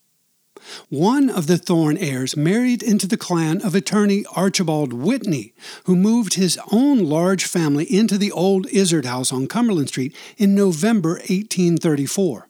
One 0.89 1.31
of 1.31 1.47
the 1.47 1.59
Thorne 1.59 1.97
heirs 1.97 2.37
married 2.37 2.83
into 2.83 3.07
the 3.07 3.17
clan 3.17 3.63
of 3.63 3.75
attorney 3.75 4.25
Archibald 4.35 4.93
Whitney, 4.93 5.55
who 5.85 5.97
moved 5.97 6.35
his 6.35 6.59
own 6.73 7.05
large 7.05 7.45
family 7.45 7.85
into 7.85 8.19
the 8.19 8.33
old 8.33 8.67
Izard 8.69 9.07
House 9.07 9.33
on 9.33 9.47
Cumberland 9.47 9.89
Street 9.89 10.15
in 10.37 10.55
November 10.55 11.15
1834. 11.15 12.49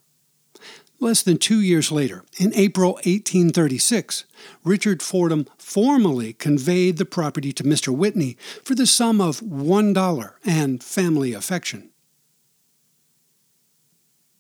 Less 1.01 1.23
than 1.23 1.39
two 1.39 1.61
years 1.61 1.93
later, 1.93 2.25
in 2.39 2.53
April 2.55 2.95
1836, 2.95 4.25
Richard 4.65 5.01
Fordham 5.01 5.47
formally 5.57 6.33
conveyed 6.33 6.97
the 6.97 7.05
property 7.05 7.53
to 7.53 7.63
Mr. 7.63 7.95
Whitney 7.95 8.37
for 8.65 8.75
the 8.75 8.87
sum 8.87 9.21
of 9.21 9.41
$1 9.41 10.33
and 10.45 10.83
family 10.83 11.33
affection. 11.33 11.91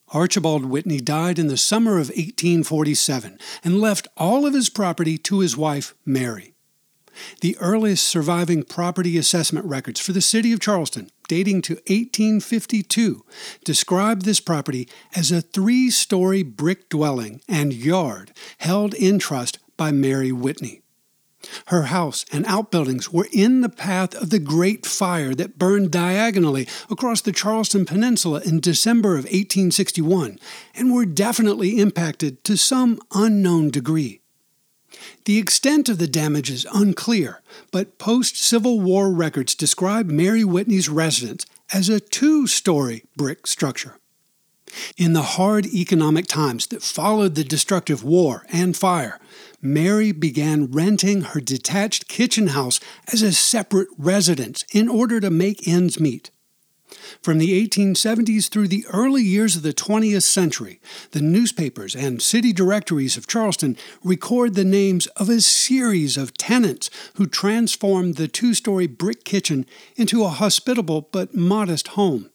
Archibald 0.08 0.64
Whitney 0.64 1.00
died 1.00 1.38
in 1.38 1.46
the 1.48 1.56
summer 1.56 1.92
of 1.92 2.08
1847 2.08 3.38
and 3.62 3.80
left 3.80 4.08
all 4.16 4.46
of 4.46 4.54
his 4.54 4.70
property 4.70 5.16
to 5.18 5.40
his 5.40 5.56
wife, 5.56 5.94
Mary. 6.04 6.54
The 7.40 7.56
earliest 7.58 8.06
surviving 8.06 8.62
property 8.62 9.16
assessment 9.18 9.66
records 9.66 10.00
for 10.00 10.12
the 10.12 10.20
city 10.20 10.52
of 10.52 10.60
Charleston, 10.60 11.10
dating 11.28 11.62
to 11.62 11.74
1852, 11.86 13.24
describe 13.64 14.22
this 14.22 14.40
property 14.40 14.88
as 15.14 15.30
a 15.30 15.40
three 15.40 15.90
story 15.90 16.42
brick 16.42 16.88
dwelling 16.88 17.40
and 17.48 17.72
yard 17.72 18.32
held 18.58 18.94
in 18.94 19.18
trust 19.18 19.58
by 19.76 19.92
Mary 19.92 20.32
Whitney. 20.32 20.82
Her 21.66 21.84
house 21.84 22.24
and 22.32 22.44
outbuildings 22.46 23.12
were 23.12 23.28
in 23.32 23.60
the 23.60 23.68
path 23.68 24.14
of 24.14 24.30
the 24.30 24.40
Great 24.40 24.84
Fire 24.84 25.34
that 25.34 25.58
burned 25.58 25.90
diagonally 25.92 26.66
across 26.90 27.20
the 27.20 27.32
Charleston 27.32 27.86
Peninsula 27.86 28.42
in 28.44 28.60
December 28.60 29.12
of 29.12 29.24
1861 29.24 30.38
and 30.74 30.92
were 30.92 31.06
definitely 31.06 31.78
impacted 31.78 32.42
to 32.44 32.56
some 32.56 32.98
unknown 33.14 33.70
degree. 33.70 34.20
The 35.24 35.38
extent 35.38 35.88
of 35.88 35.98
the 35.98 36.06
damage 36.06 36.50
is 36.50 36.66
unclear, 36.72 37.42
but 37.70 37.98
post 37.98 38.36
Civil 38.36 38.80
War 38.80 39.12
records 39.12 39.54
describe 39.54 40.06
Mary 40.06 40.44
Whitney's 40.44 40.88
residence 40.88 41.44
as 41.72 41.88
a 41.88 42.00
two 42.00 42.46
story 42.46 43.04
brick 43.16 43.46
structure. 43.46 43.96
In 44.96 45.12
the 45.12 45.22
hard 45.22 45.66
economic 45.66 46.26
times 46.26 46.66
that 46.68 46.82
followed 46.82 47.34
the 47.34 47.44
destructive 47.44 48.04
war 48.04 48.44
and 48.50 48.76
fire, 48.76 49.18
Mary 49.62 50.12
began 50.12 50.70
renting 50.70 51.22
her 51.22 51.40
detached 51.40 52.08
kitchen 52.08 52.48
house 52.48 52.80
as 53.12 53.22
a 53.22 53.32
separate 53.32 53.88
residence 53.96 54.64
in 54.72 54.88
order 54.88 55.20
to 55.20 55.30
make 55.30 55.66
ends 55.66 55.98
meet. 55.98 56.30
From 57.22 57.38
the 57.38 57.68
1870s 57.68 58.48
through 58.48 58.68
the 58.68 58.86
early 58.92 59.22
years 59.22 59.56
of 59.56 59.62
the 59.62 59.72
20th 59.72 60.22
century, 60.22 60.80
the 61.10 61.20
newspapers 61.20 61.94
and 61.94 62.22
city 62.22 62.52
directories 62.52 63.16
of 63.16 63.26
Charleston 63.26 63.76
record 64.02 64.54
the 64.54 64.64
names 64.64 65.06
of 65.08 65.28
a 65.28 65.40
series 65.40 66.16
of 66.16 66.36
tenants 66.36 66.90
who 67.14 67.26
transformed 67.26 68.16
the 68.16 68.28
two 68.28 68.54
story 68.54 68.86
brick 68.86 69.24
kitchen 69.24 69.66
into 69.96 70.24
a 70.24 70.28
hospitable 70.28 71.08
but 71.12 71.34
modest 71.34 71.88
home. 71.88 72.30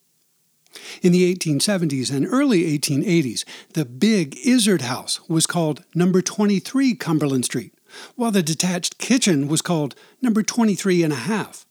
In 1.01 1.11
the 1.11 1.33
1870s 1.33 2.11
and 2.11 2.27
early 2.27 2.77
1880s, 2.77 3.45
the 3.73 3.85
big 3.85 4.37
Izard 4.43 4.81
House 4.81 5.19
was 5.29 5.45
called 5.45 5.83
number 5.93 6.21
23 6.21 6.95
Cumberland 6.95 7.45
Street, 7.45 7.73
while 8.15 8.31
the 8.31 8.43
detached 8.43 8.97
kitchen 8.97 9.47
was 9.47 9.61
called 9.61 9.95
number 10.21 10.41
23 10.41 11.03
and 11.03 11.13
a 11.13 11.17
half. 11.17 11.65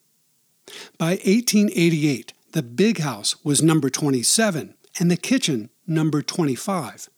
By 0.98 1.10
1888, 1.24 2.32
the 2.52 2.62
big 2.62 2.98
house 2.98 3.36
was 3.44 3.62
number 3.62 3.90
27 3.90 4.74
and 4.98 5.10
the 5.10 5.16
kitchen 5.16 5.70
number 5.86 6.22
25. 6.22 7.08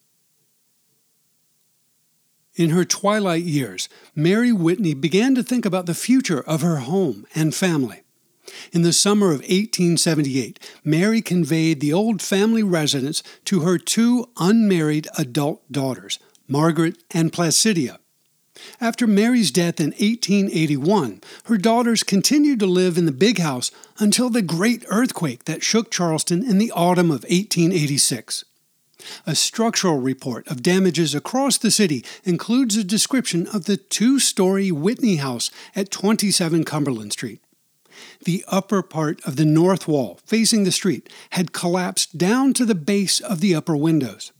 In 2.55 2.69
her 2.69 2.85
twilight 2.85 3.43
years, 3.43 3.89
Mary 4.15 4.53
Whitney 4.53 4.93
began 4.93 5.35
to 5.35 5.43
think 5.43 5.65
about 5.65 5.87
the 5.87 5.93
future 5.93 6.41
of 6.41 6.61
her 6.61 6.77
home 6.77 7.25
and 7.35 7.53
family. 7.53 8.03
In 8.71 8.81
the 8.81 8.93
summer 8.93 9.27
of 9.27 9.39
1878, 9.39 10.59
Mary 10.83 11.21
conveyed 11.21 11.81
the 11.81 11.91
old 11.91 12.21
family 12.21 12.63
residence 12.63 13.23
to 13.45 13.61
her 13.61 13.77
two 13.77 14.29
unmarried 14.37 15.07
adult 15.17 15.69
daughters, 15.71 16.19
Margaret 16.47 16.97
and 17.11 17.33
Placidia. 17.33 17.99
After 18.79 19.05
Mary's 19.05 19.51
death 19.51 19.79
in 19.79 19.91
1881, 19.91 21.21
her 21.45 21.57
daughters 21.57 22.03
continued 22.03 22.59
to 22.59 22.65
live 22.65 22.97
in 22.97 23.05
the 23.05 23.11
big 23.11 23.39
house 23.39 23.71
until 23.99 24.29
the 24.29 24.41
great 24.41 24.85
earthquake 24.89 25.45
that 25.45 25.63
shook 25.63 25.91
Charleston 25.91 26.43
in 26.43 26.57
the 26.57 26.71
autumn 26.71 27.11
of 27.11 27.23
1886. 27.23 28.45
A 29.27 29.35
structural 29.35 29.99
report 29.99 30.47
of 30.47 30.63
damages 30.63 31.13
across 31.13 31.57
the 31.57 31.71
city 31.71 32.03
includes 32.23 32.77
a 32.77 32.83
description 32.83 33.47
of 33.47 33.65
the 33.65 33.77
two 33.77 34.19
story 34.19 34.71
Whitney 34.71 35.17
House 35.17 35.51
at 35.75 35.91
27 35.91 36.63
Cumberland 36.63 37.11
Street. 37.11 37.41
The 38.23 38.43
upper 38.47 38.81
part 38.81 39.23
of 39.25 39.35
the 39.35 39.45
north 39.45 39.87
wall, 39.87 40.19
facing 40.25 40.63
the 40.63 40.71
street, 40.71 41.09
had 41.31 41.53
collapsed 41.53 42.17
down 42.17 42.53
to 42.53 42.65
the 42.65 42.75
base 42.75 43.19
of 43.19 43.41
the 43.41 43.55
upper 43.55 43.75
windows. 43.75 44.31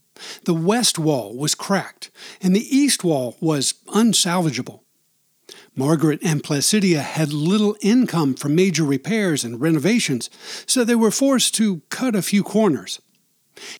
The 0.45 0.53
west 0.53 0.97
wall 0.97 1.35
was 1.35 1.55
cracked, 1.55 2.11
and 2.41 2.55
the 2.55 2.75
east 2.75 3.03
wall 3.03 3.37
was 3.39 3.73
unsalvageable. 3.87 4.81
Margaret 5.75 6.19
and 6.23 6.43
Placidia 6.43 7.01
had 7.01 7.33
little 7.33 7.75
income 7.81 8.33
from 8.33 8.55
major 8.55 8.83
repairs 8.83 9.43
and 9.43 9.59
renovations, 9.59 10.29
so 10.65 10.83
they 10.83 10.95
were 10.95 11.11
forced 11.11 11.53
to 11.55 11.81
cut 11.89 12.15
a 12.15 12.21
few 12.21 12.43
corners. 12.43 13.01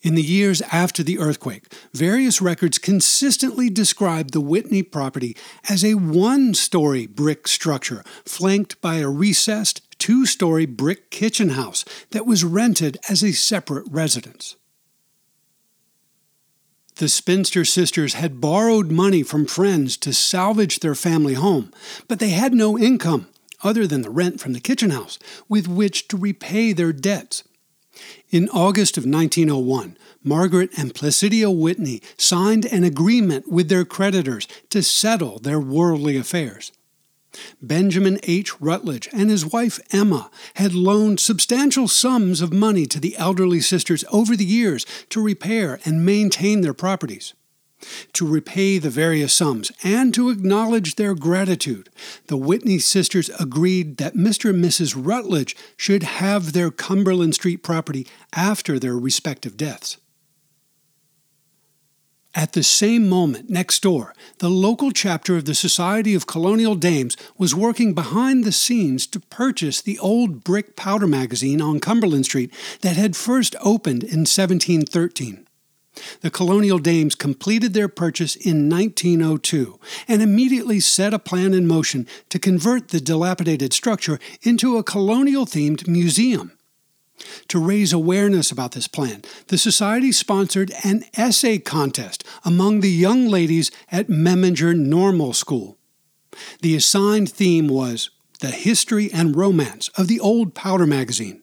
In 0.02 0.16
the 0.16 0.22
years 0.22 0.62
after 0.72 1.04
the 1.04 1.20
earthquake, 1.20 1.74
various 1.94 2.42
records 2.42 2.78
consistently 2.78 3.70
described 3.70 4.32
the 4.32 4.42
Whitney 4.42 4.84
property 4.84 5.36
as 5.70 5.84
a 5.84 5.96
one 5.96 6.54
story 6.54 7.08
brick 7.08 7.48
structure 7.48 8.04
flanked 8.26 8.80
by 8.82 8.96
a 8.96 9.10
recessed 9.10 9.82
two 10.00 10.26
story 10.26 10.66
brick 10.66 11.10
kitchen 11.12 11.50
house 11.50 11.84
that 12.12 12.26
was 12.26 12.44
rented 12.44 12.98
as 13.10 13.24
a 13.24 13.34
separate 13.34 13.86
residence. 13.90 14.56
The 16.96 17.10
spinster 17.10 17.66
sisters 17.66 18.14
had 18.14 18.40
borrowed 18.40 18.90
money 18.90 19.22
from 19.22 19.46
friends 19.46 19.98
to 19.98 20.14
salvage 20.14 20.80
their 20.80 20.96
family 20.96 21.34
home, 21.34 21.74
but 22.08 22.20
they 22.20 22.30
had 22.30 22.54
no 22.54 22.80
income, 22.80 23.28
other 23.64 23.86
than 23.86 24.02
the 24.02 24.10
rent 24.10 24.40
from 24.40 24.54
the 24.54 24.62
kitchen 24.62 24.92
house, 24.92 25.20
with 25.50 25.68
which 25.68 26.08
to 26.08 26.16
repay 26.16 26.72
their 26.72 26.94
debts. 26.94 27.44
In 28.30 28.48
August 28.50 28.98
of 28.98 29.06
1901, 29.06 29.98
Margaret 30.24 30.70
and 30.78 30.96
Placidia 30.96 31.52
Whitney 31.52 32.02
signed 32.18 32.66
an 32.66 32.86
agreement 32.86 33.52
with 33.52 33.68
their 33.68 33.86
creditors 33.86 34.48
to 34.70 34.82
settle 34.82 35.40
their 35.40 35.60
worldly 35.60 36.16
affairs. 36.16 36.72
Benjamin 37.62 38.20
H. 38.24 38.60
Rutledge 38.62 39.10
and 39.12 39.30
his 39.30 39.46
wife 39.46 39.80
Emma 39.92 40.30
had 40.56 40.74
loaned 40.74 41.20
substantial 41.20 41.88
sums 41.88 42.42
of 42.42 42.54
money 42.54 42.86
to 42.86 43.00
the 43.00 43.18
elderly 43.18 43.62
sisters 43.62 44.04
over 44.12 44.36
the 44.36 44.46
years 44.46 44.86
to 45.10 45.22
repair 45.22 45.80
and 45.86 46.06
maintain 46.06 46.62
their 46.62 46.74
properties. 46.74 47.34
To 48.14 48.28
repay 48.28 48.78
the 48.78 48.90
various 48.90 49.34
sums 49.34 49.72
and 49.84 50.14
to 50.14 50.30
acknowledge 50.30 50.96
their 50.96 51.14
gratitude, 51.14 51.90
the 52.28 52.38
Whitney 52.38 52.80
sisters 52.80 53.30
agreed 53.40 53.98
that 53.98 54.16
Mr. 54.16 54.50
and 54.50 54.64
Mrs. 54.64 54.96
Rutledge 54.98 55.56
should 55.78 56.04
have 56.04 56.54
their 56.54 56.72
Cumberland 56.72 57.36
Street 57.36 57.64
property 57.64 58.08
after 58.34 58.80
their 58.80 58.98
respective 58.98 59.58
deaths. 59.58 59.98
At 62.36 62.52
the 62.52 62.64
same 62.64 63.08
moment, 63.08 63.50
next 63.50 63.82
door, 63.82 64.14
the 64.40 64.50
local 64.50 64.92
chapter 64.92 65.38
of 65.38 65.46
the 65.46 65.56
Society 65.56 66.14
of 66.14 66.28
Colonial 66.28 66.76
Dames 66.76 67.16
was 67.38 67.56
working 67.56 67.94
behind 67.94 68.44
the 68.44 68.52
scenes 68.52 69.08
to 69.08 69.22
purchase 69.22 69.82
the 69.82 69.98
old 70.00 70.44
brick 70.44 70.76
powder 70.76 71.08
magazine 71.08 71.62
on 71.62 71.80
Cumberland 71.80 72.26
Street 72.26 72.54
that 72.82 72.98
had 72.98 73.16
first 73.16 73.56
opened 73.62 74.04
in 74.04 74.26
1713. 74.28 75.48
The 76.20 76.30
colonial 76.30 76.78
dames 76.78 77.16
completed 77.16 77.74
their 77.74 77.88
purchase 77.88 78.36
in 78.36 78.70
1902 78.70 79.80
and 80.10 80.22
immediately 80.22 80.82
set 80.82 81.14
a 81.14 81.20
plan 81.20 81.54
in 81.54 81.66
motion 81.66 82.06
to 82.28 82.38
convert 82.38 82.90
the 82.90 83.00
dilapidated 83.00 83.72
structure 83.72 84.20
into 84.42 84.76
a 84.76 84.84
colonial 84.84 85.46
themed 85.46 85.88
museum. 85.88 86.52
To 87.50 87.60
raise 87.60 87.94
awareness 87.94 88.52
about 88.52 88.74
this 88.74 88.88
plan, 88.88 89.24
the 89.48 89.58
Society 89.58 90.12
sponsored 90.12 90.72
an 90.84 91.06
essay 91.16 91.58
contest 91.58 92.24
among 92.44 92.82
the 92.82 92.92
young 92.92 93.28
ladies 93.28 93.72
at 93.92 94.08
Memminger 94.10 94.78
Normal 94.78 95.34
School. 95.34 95.78
The 96.62 96.76
assigned 96.76 97.32
theme 97.32 97.68
was 97.68 98.10
the 98.42 98.52
history 98.52 99.10
and 99.14 99.36
romance 99.36 99.88
of 99.98 100.08
the 100.08 100.20
old 100.20 100.54
powder 100.54 100.86
magazine. 100.86 101.42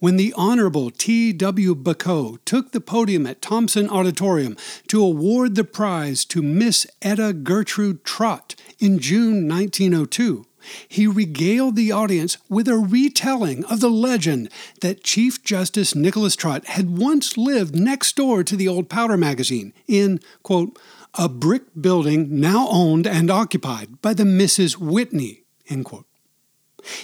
when 0.00 0.18
the 0.18 0.34
Honorable 0.36 0.90
T.W. 0.90 1.74
Bacot 1.74 2.44
took 2.44 2.72
the 2.72 2.80
podium 2.80 3.26
at 3.26 3.40
Thompson 3.40 3.88
Auditorium 3.88 4.54
to 4.88 5.02
award 5.02 5.54
the 5.54 5.64
prize 5.64 6.26
to 6.26 6.42
Miss 6.42 6.86
Etta 7.00 7.32
Gertrude 7.32 8.04
Trott 8.04 8.54
in 8.78 8.98
June 8.98 9.48
1902. 9.48 10.44
He 10.88 11.06
regaled 11.06 11.76
the 11.76 11.92
audience 11.92 12.38
with 12.48 12.68
a 12.68 12.76
retelling 12.76 13.64
of 13.66 13.80
the 13.80 13.90
legend 13.90 14.50
that 14.80 15.04
Chief 15.04 15.42
Justice 15.42 15.94
Nicholas 15.94 16.36
Trott 16.36 16.64
had 16.66 16.98
once 16.98 17.36
lived 17.36 17.74
next 17.74 18.16
door 18.16 18.44
to 18.44 18.56
the 18.56 18.68
old 18.68 18.88
powder 18.88 19.16
magazine 19.16 19.72
in, 19.86 20.20
quote, 20.42 20.78
a 21.14 21.28
brick 21.28 21.64
building 21.78 22.40
now 22.40 22.68
owned 22.70 23.06
and 23.06 23.30
occupied 23.30 24.00
by 24.00 24.14
the 24.14 24.24
Misses 24.24 24.78
Whitney, 24.78 25.44
end 25.68 25.84
quote. 25.84 26.06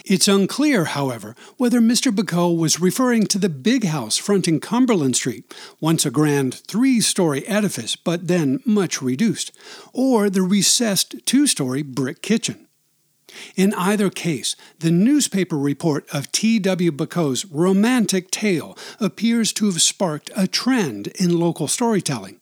It's 0.04 0.28
unclear, 0.28 0.86
however, 0.86 1.36
whether 1.56 1.80
Mr. 1.80 2.14
Bacot 2.14 2.56
was 2.56 2.80
referring 2.80 3.26
to 3.26 3.38
the 3.38 3.48
big 3.48 3.84
house 3.84 4.16
fronting 4.16 4.60
Cumberland 4.60 5.16
Street, 5.16 5.54
once 5.80 6.04
a 6.04 6.10
grand 6.10 6.54
three 6.54 7.00
story 7.00 7.46
edifice 7.46 7.96
but 7.96 8.26
then 8.26 8.60
much 8.64 9.00
reduced, 9.00 9.52
or 9.92 10.28
the 10.30 10.42
recessed 10.42 11.14
two 11.26 11.46
story 11.46 11.82
brick 11.82 12.22
kitchen. 12.22 12.67
In 13.56 13.74
either 13.74 14.10
case, 14.10 14.56
the 14.78 14.90
newspaper 14.90 15.58
report 15.58 16.08
of 16.12 16.32
T.W. 16.32 16.92
Bacot's 16.92 17.44
romantic 17.46 18.30
tale 18.30 18.76
appears 19.00 19.52
to 19.54 19.66
have 19.66 19.82
sparked 19.82 20.30
a 20.36 20.46
trend 20.46 21.08
in 21.18 21.38
local 21.38 21.68
storytelling. 21.68 22.40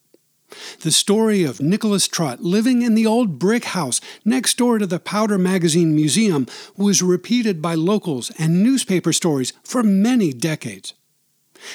The 0.81 0.93
story 0.93 1.43
of 1.43 1.61
Nicholas 1.61 2.07
Trott 2.07 2.41
living 2.41 2.83
in 2.83 2.95
the 2.95 3.07
old 3.07 3.39
brick 3.39 3.65
house 3.65 4.01
next 4.25 4.57
door 4.57 4.79
to 4.79 4.87
the 4.87 5.01
Powder 5.01 5.39
Magazine 5.39 5.95
Museum 5.95 6.47
was 6.77 7.03
repeated 7.03 7.61
by 7.61 7.75
locals 7.75 8.31
and 8.39 8.63
newspaper 8.63 9.13
stories 9.13 9.53
for 9.65 9.83
many 9.83 10.33
decades. 10.33 10.95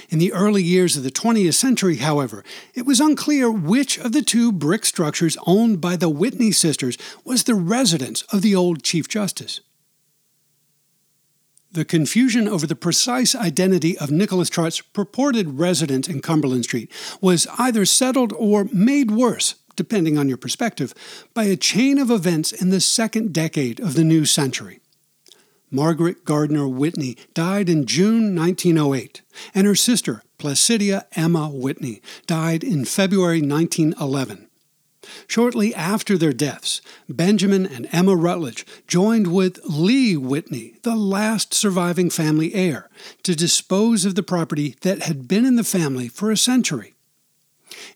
In 0.10 0.20
the 0.20 0.34
early 0.34 0.64
years 0.64 0.98
of 0.98 1.04
the 1.04 1.12
20th 1.12 1.54
century, 1.56 1.98
however, 1.98 2.44
it 2.74 2.86
was 2.86 3.00
unclear 3.00 3.52
which 3.52 3.98
of 3.98 4.12
the 4.12 4.22
two 4.22 4.52
brick 4.52 4.86
structures 4.86 5.38
owned 5.46 5.82
by 5.82 5.96
the 5.96 6.10
Whitney 6.10 6.52
sisters 6.52 6.98
was 7.24 7.44
the 7.44 7.56
residence 7.56 8.24
of 8.34 8.42
the 8.42 8.56
old 8.56 8.84
Chief 8.84 9.08
Justice. 9.08 9.62
The 11.74 11.86
confusion 11.86 12.50
over 12.50 12.68
the 12.68 12.76
precise 12.76 13.34
identity 13.34 13.98
of 13.98 14.12
Nicholas 14.12 14.50
Trott's 14.50 14.82
purported 14.82 15.58
residence 15.58 16.10
in 16.10 16.22
Cumberland 16.22 16.66
Street 16.66 16.92
was 17.22 17.48
either 17.58 17.86
settled 17.86 18.34
or 18.34 18.68
made 18.74 19.10
worse, 19.10 19.56
depending 19.78 20.18
on 20.18 20.28
your 20.28 20.38
perspective, 20.38 20.94
by 21.34 21.46
a 21.46 21.56
chain 21.56 21.98
of 21.98 22.12
events 22.12 22.52
in 22.52 22.72
the 22.72 22.82
second 22.82 23.32
decade 23.32 23.80
of 23.80 23.94
the 23.94 24.04
new 24.04 24.26
century. 24.26 24.81
Margaret 25.72 26.26
Gardner 26.26 26.68
Whitney 26.68 27.18
died 27.34 27.70
in 27.70 27.86
June 27.86 28.36
1908, 28.36 29.22
and 29.56 29.66
her 29.66 29.76
sister, 29.76 30.22
Placidia 30.38 31.06
Emma 31.14 31.48
Whitney, 31.48 32.02
died 32.28 32.64
in 32.64 32.84
February 32.84 33.42
1911. 33.42 34.50
Shortly 35.28 35.74
after 35.74 36.18
their 36.18 36.34
deaths, 36.34 36.82
Benjamin 37.10 37.66
and 37.66 37.88
Emma 37.92 38.16
Rutledge 38.16 38.66
joined 38.88 39.34
with 39.34 39.60
Lee 39.64 40.18
Whitney, 40.18 40.76
the 40.84 40.96
last 40.96 41.54
surviving 41.54 42.10
family 42.10 42.54
heir, 42.54 42.90
to 43.24 43.36
dispose 43.36 44.06
of 44.06 44.16
the 44.16 44.24
property 44.24 44.76
that 44.82 45.04
had 45.04 45.28
been 45.28 45.46
in 45.46 45.56
the 45.56 45.64
family 45.64 46.08
for 46.08 46.32
a 46.32 46.38
century. 46.38 46.94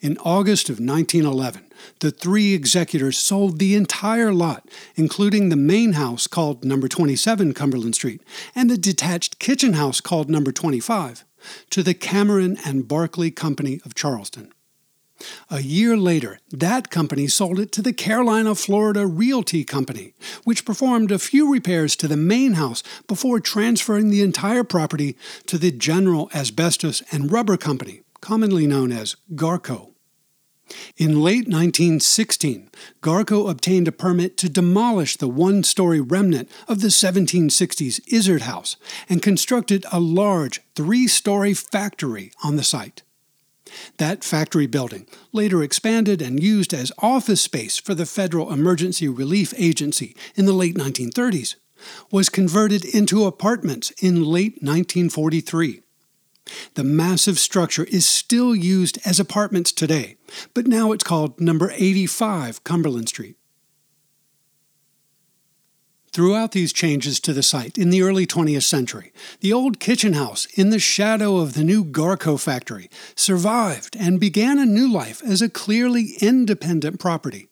In 0.02 0.18
August 0.20 0.70
of 0.70 0.80
1911, 0.80 1.65
the 2.00 2.12
three 2.12 2.54
executors 2.54 3.18
sold 3.18 3.60
the 3.60 3.76
entire 3.76 4.34
lot, 4.34 4.70
including 4.96 5.50
the 5.50 5.56
main 5.56 5.94
house 5.94 6.28
called 6.28 6.66
number 6.66 6.88
27 6.88 7.54
Cumberland 7.54 7.96
Street 7.96 8.22
and 8.54 8.70
the 8.70 8.78
detached 8.78 9.40
kitchen 9.40 9.74
house 9.74 10.02
called 10.02 10.30
number 10.30 10.52
25, 10.52 11.26
to 11.70 11.84
the 11.84 11.94
Cameron 11.94 12.58
and 12.66 12.88
Barclay 12.88 13.32
Company 13.32 13.80
of 13.86 13.96
Charleston. 13.96 14.52
A 15.50 15.62
year 15.62 15.96
later, 15.96 16.40
that 16.52 16.90
company 16.90 17.28
sold 17.28 17.60
it 17.60 17.72
to 17.74 17.82
the 17.82 17.94
Carolina 17.94 18.54
Florida 18.54 19.08
Realty 19.08 19.64
Company, 19.64 20.14
which 20.44 20.66
performed 20.66 21.12
a 21.12 21.20
few 21.20 21.52
repairs 21.52 21.96
to 21.98 22.08
the 22.08 22.18
main 22.18 22.54
house 22.54 22.84
before 23.08 23.40
transferring 23.40 24.10
the 24.10 24.22
entire 24.22 24.64
property 24.64 25.16
to 25.48 25.58
the 25.58 25.72
General 25.72 26.30
Asbestos 26.34 27.02
and 27.12 27.32
Rubber 27.32 27.56
Company, 27.56 28.02
commonly 28.20 28.68
known 28.68 28.92
as 28.92 29.16
GARCO. 29.36 29.95
In 30.98 31.22
late 31.22 31.48
1916, 31.48 32.70
Garco 33.02 33.50
obtained 33.50 33.88
a 33.88 33.92
permit 33.92 34.38
to 34.38 34.50
demolish 34.50 35.18
the 35.18 35.28
one 35.28 35.64
story 35.64 36.02
remnant 36.02 36.50
of 36.68 36.82
the 36.82 36.88
1760s 36.88 38.00
Izard 38.08 38.44
House 38.44 38.78
and 39.08 39.22
constructed 39.22 39.86
a 39.92 40.00
large 40.00 40.62
three 40.76 41.08
story 41.08 41.54
factory 41.54 42.32
on 42.44 42.56
the 42.56 42.64
site. 42.64 43.04
That 43.98 44.24
factory 44.24 44.68
building, 44.68 45.08
later 45.32 45.62
expanded 45.64 46.22
and 46.22 46.42
used 46.42 46.74
as 46.74 46.92
office 47.00 47.42
space 47.42 47.78
for 47.78 47.94
the 47.94 48.06
Federal 48.06 48.52
Emergency 48.52 49.08
Relief 49.08 49.54
Agency 49.58 50.16
in 50.36 50.46
the 50.46 50.54
late 50.54 50.76
1930s, 50.76 51.56
was 52.12 52.30
converted 52.30 52.86
into 52.86 53.26
apartments 53.26 53.92
in 54.02 54.24
late 54.24 54.62
1943. 54.62 55.82
The 56.76 56.84
massive 56.84 57.40
structure 57.40 57.86
is 57.86 58.06
still 58.06 58.56
used 58.56 59.00
as 59.06 59.20
apartments 59.20 59.72
today, 59.72 60.18
but 60.54 60.68
now 60.68 60.92
it's 60.92 61.04
called 61.04 61.40
number 61.40 61.72
85 61.76 62.64
Cumberland 62.64 63.10
Street. 63.10 63.36
Throughout 66.16 66.54
these 66.54 66.72
changes 66.72 67.20
to 67.20 67.34
the 67.34 67.44
site 67.44 67.78
in 67.78 67.90
the 67.90 68.02
early 68.02 68.26
20th 68.26 68.64
century, 68.64 69.12
the 69.42 69.52
old 69.52 69.82
kitchen 69.82 70.14
house 70.14 70.46
in 70.54 70.70
the 70.70 70.80
shadow 70.80 71.38
of 71.38 71.56
the 71.56 71.64
new 71.64 71.84
Garco 71.84 72.40
factory 72.40 72.90
survived 73.16 73.98
and 74.00 74.18
began 74.18 74.58
a 74.58 74.66
new 74.66 74.90
life 74.90 75.22
as 75.24 75.42
a 75.42 75.50
clearly 75.50 76.14
independent 76.22 77.02
property. 77.02 77.50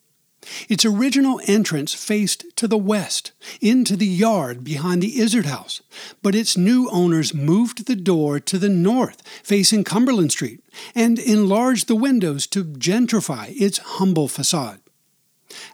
Its 0.70 0.86
original 0.86 1.40
entrance 1.48 1.94
faced 1.94 2.46
to 2.56 2.68
the 2.68 2.78
west, 2.78 3.32
into 3.62 3.96
the 3.96 4.08
yard 4.08 4.64
behind 4.64 5.02
the 5.02 5.20
Izard 5.20 5.46
House, 5.46 5.82
but 6.22 6.36
its 6.36 6.58
new 6.58 6.90
owners 6.92 7.34
moved 7.34 7.86
the 7.86 7.96
door 7.96 8.40
to 8.40 8.58
the 8.58 8.70
north, 8.70 9.22
facing 9.44 9.84
Cumberland 9.84 10.32
Street, 10.32 10.62
and 10.96 11.20
enlarged 11.20 11.88
the 11.88 11.96
windows 11.96 12.48
to 12.48 12.64
gentrify 12.64 13.54
its 13.60 13.78
humble 13.78 14.28
facade. 14.28 14.80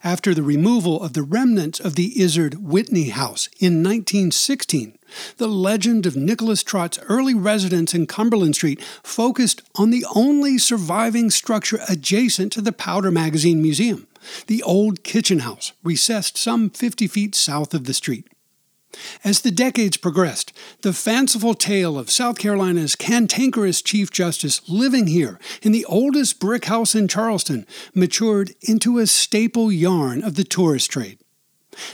After 0.04 0.34
the 0.34 0.44
removal 0.44 1.02
of 1.02 1.14
the 1.14 1.24
remnants 1.24 1.80
of 1.80 1.96
the 1.96 2.22
Izard 2.22 2.56
Whitney 2.56 3.10
House 3.10 3.48
in 3.60 3.84
1916, 3.84 4.98
the 5.38 5.48
legend 5.48 6.06
of 6.06 6.16
Nicholas 6.16 6.64
Trott's 6.64 7.00
early 7.08 7.34
residence 7.34 7.94
in 7.94 8.06
Cumberland 8.06 8.56
Street 8.56 8.82
focused 9.04 9.62
on 9.76 9.90
the 9.90 10.06
only 10.14 10.58
surviving 10.58 11.30
structure 11.30 11.80
adjacent 11.88 12.52
to 12.54 12.62
the 12.62 12.72
Powder 12.72 13.12
Magazine 13.12 13.62
Museum, 13.62 14.08
the 14.48 14.64
old 14.64 15.04
kitchen 15.04 15.40
house, 15.40 15.74
recessed 15.84 16.38
some 16.38 16.70
50 16.70 17.08
feet 17.08 17.36
south 17.36 17.74
of 17.74 17.86
the 17.86 17.94
street. 17.94 18.28
As 19.24 19.42
the 19.42 19.52
decades 19.52 19.98
progressed, 19.98 20.52
the 20.82 20.94
fanciful 20.94 21.54
tale 21.54 21.98
of 21.98 22.10
South 22.10 22.40
Carolina's 22.40 22.96
cantankerous 22.96 23.82
Chief 23.82 24.10
Justice 24.10 24.68
living 24.68 25.08
here 25.08 25.40
in 25.62 25.72
the 25.72 25.86
oldest 25.86 26.40
brick 26.40 26.66
house 26.66 26.96
in 26.96 27.08
Charleston 27.08 27.68
matured 27.94 28.56
into 28.62 28.98
a 28.98 29.06
staple 29.06 29.72
yarn 29.72 30.24
of 30.24 30.36
the 30.36 30.44
tourist 30.44 30.90
trade. 30.90 31.20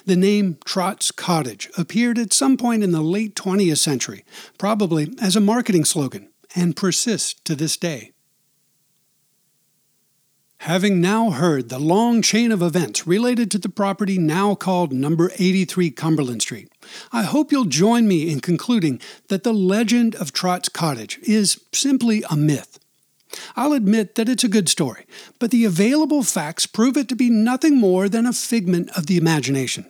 The 0.06 0.16
name 0.16 0.58
Trott's 0.66 1.12
Cottage 1.12 1.70
appeared 1.78 2.18
at 2.18 2.34
some 2.34 2.56
point 2.56 2.82
in 2.82 2.92
the 2.92 3.02
late 3.02 3.36
20th 3.36 3.78
century, 3.78 4.24
probably 4.58 5.14
as 5.22 5.36
a 5.36 5.42
marketing 5.42 5.86
slogan, 5.86 6.30
and 6.56 6.78
persists 6.78 7.34
to 7.44 7.56
this 7.56 7.76
day. 7.76 8.15
Having 10.60 11.00
now 11.00 11.30
heard 11.30 11.70
the 11.70 11.78
long 11.78 12.22
chain 12.22 12.52
of 12.52 12.62
events 12.62 13.06
related 13.06 13.52
to 13.52 13.60
the 13.60 13.70
property 13.70 14.18
now 14.18 14.56
called 14.56 14.92
number 14.92 15.32
83 15.38 15.92
Cumberland 15.92 16.42
Street, 16.42 16.72
I 17.12 17.24
hope 17.24 17.52
you'll 17.52 17.66
join 17.66 18.08
me 18.08 18.32
in 18.32 18.40
concluding 18.40 19.00
that 19.28 19.44
the 19.44 19.54
legend 19.54 20.16
of 20.16 20.34
Trott's 20.34 20.70
Cottage 20.70 21.20
is 21.22 21.62
simply 21.72 22.24
a 22.30 22.36
myth. 22.36 22.80
I'll 23.56 23.74
admit 23.74 24.16
that 24.16 24.30
it's 24.30 24.44
a 24.44 24.50
good 24.50 24.70
story, 24.70 25.06
but 25.40 25.52
the 25.52 25.66
available 25.66 26.24
facts 26.24 26.66
prove 26.66 26.98
it 26.98 27.10
to 27.10 27.16
be 27.16 27.30
nothing 27.30 27.78
more 27.78 28.10
than 28.10 28.26
a 28.26 28.34
figment 28.34 28.90
of 28.98 29.08
the 29.08 29.18
imagination. 29.18 29.86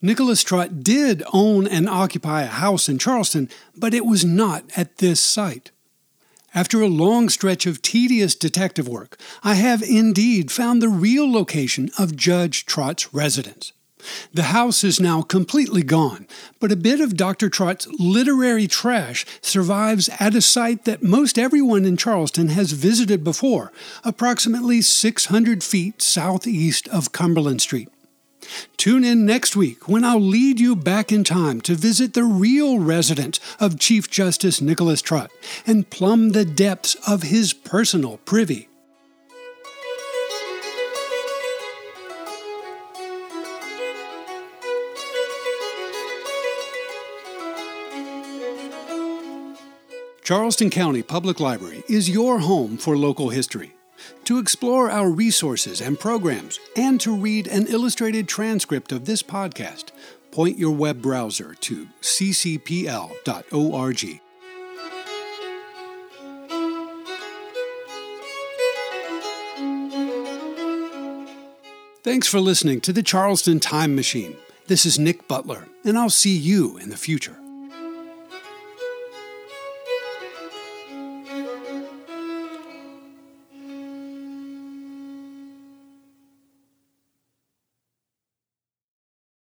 Nicholas 0.00 0.42
Trott 0.44 0.84
did 0.84 1.24
own 1.32 1.66
and 1.66 1.88
occupy 1.88 2.42
a 2.42 2.46
house 2.46 2.88
in 2.88 2.98
Charleston, 2.98 3.50
but 3.76 3.92
it 3.92 4.06
was 4.06 4.24
not 4.24 4.64
at 4.76 4.98
this 4.98 5.20
site. 5.20 5.72
After 6.54 6.80
a 6.80 6.88
long 6.88 7.28
stretch 7.28 7.66
of 7.66 7.82
tedious 7.82 8.34
detective 8.34 8.88
work, 8.88 9.18
I 9.44 9.54
have 9.54 9.82
indeed 9.82 10.50
found 10.50 10.80
the 10.80 10.88
real 10.88 11.30
location 11.30 11.90
of 11.98 12.16
Judge 12.16 12.64
Trott's 12.64 13.12
residence. 13.12 13.72
The 14.32 14.44
house 14.44 14.82
is 14.84 15.00
now 15.00 15.22
completely 15.22 15.82
gone, 15.82 16.26
but 16.60 16.72
a 16.72 16.76
bit 16.76 17.00
of 17.00 17.16
Dr. 17.16 17.50
Trott's 17.50 17.86
literary 17.98 18.66
trash 18.66 19.26
survives 19.42 20.08
at 20.18 20.34
a 20.34 20.40
site 20.40 20.84
that 20.84 21.02
most 21.02 21.38
everyone 21.38 21.84
in 21.84 21.96
Charleston 21.96 22.48
has 22.48 22.72
visited 22.72 23.24
before, 23.24 23.72
approximately 24.04 24.80
600 24.80 25.62
feet 25.62 26.00
southeast 26.00 26.88
of 26.88 27.12
Cumberland 27.12 27.60
Street. 27.60 27.88
Tune 28.76 29.04
in 29.04 29.26
next 29.26 29.56
week 29.56 29.88
when 29.88 30.04
I'll 30.04 30.20
lead 30.20 30.60
you 30.60 30.76
back 30.76 31.12
in 31.12 31.24
time 31.24 31.60
to 31.62 31.74
visit 31.74 32.14
the 32.14 32.24
real 32.24 32.78
residence 32.78 33.40
of 33.60 33.78
Chief 33.78 34.10
Justice 34.10 34.60
Nicholas 34.60 35.02
Trott 35.02 35.30
and 35.66 35.88
plumb 35.90 36.30
the 36.30 36.44
depths 36.44 36.94
of 37.06 37.24
his 37.24 37.52
personal 37.52 38.18
privy. 38.18 38.68
Charleston 50.28 50.68
County 50.68 51.02
Public 51.02 51.40
Library 51.40 51.82
is 51.88 52.10
your 52.10 52.40
home 52.40 52.76
for 52.76 52.98
local 52.98 53.30
history. 53.30 53.77
To 54.24 54.38
explore 54.38 54.90
our 54.90 55.10
resources 55.10 55.80
and 55.80 55.98
programs, 55.98 56.58
and 56.76 57.00
to 57.00 57.14
read 57.14 57.46
an 57.46 57.66
illustrated 57.66 58.28
transcript 58.28 58.92
of 58.92 59.04
this 59.04 59.22
podcast, 59.22 59.90
point 60.30 60.58
your 60.58 60.74
web 60.74 61.02
browser 61.02 61.54
to 61.54 61.88
ccpl.org. 62.00 63.20
Thanks 72.04 72.26
for 72.26 72.40
listening 72.40 72.80
to 72.82 72.92
the 72.92 73.02
Charleston 73.02 73.60
Time 73.60 73.94
Machine. 73.94 74.36
This 74.66 74.86
is 74.86 74.98
Nick 74.98 75.28
Butler, 75.28 75.66
and 75.84 75.98
I'll 75.98 76.08
see 76.08 76.36
you 76.36 76.78
in 76.78 76.90
the 76.90 76.96
future. 76.96 77.36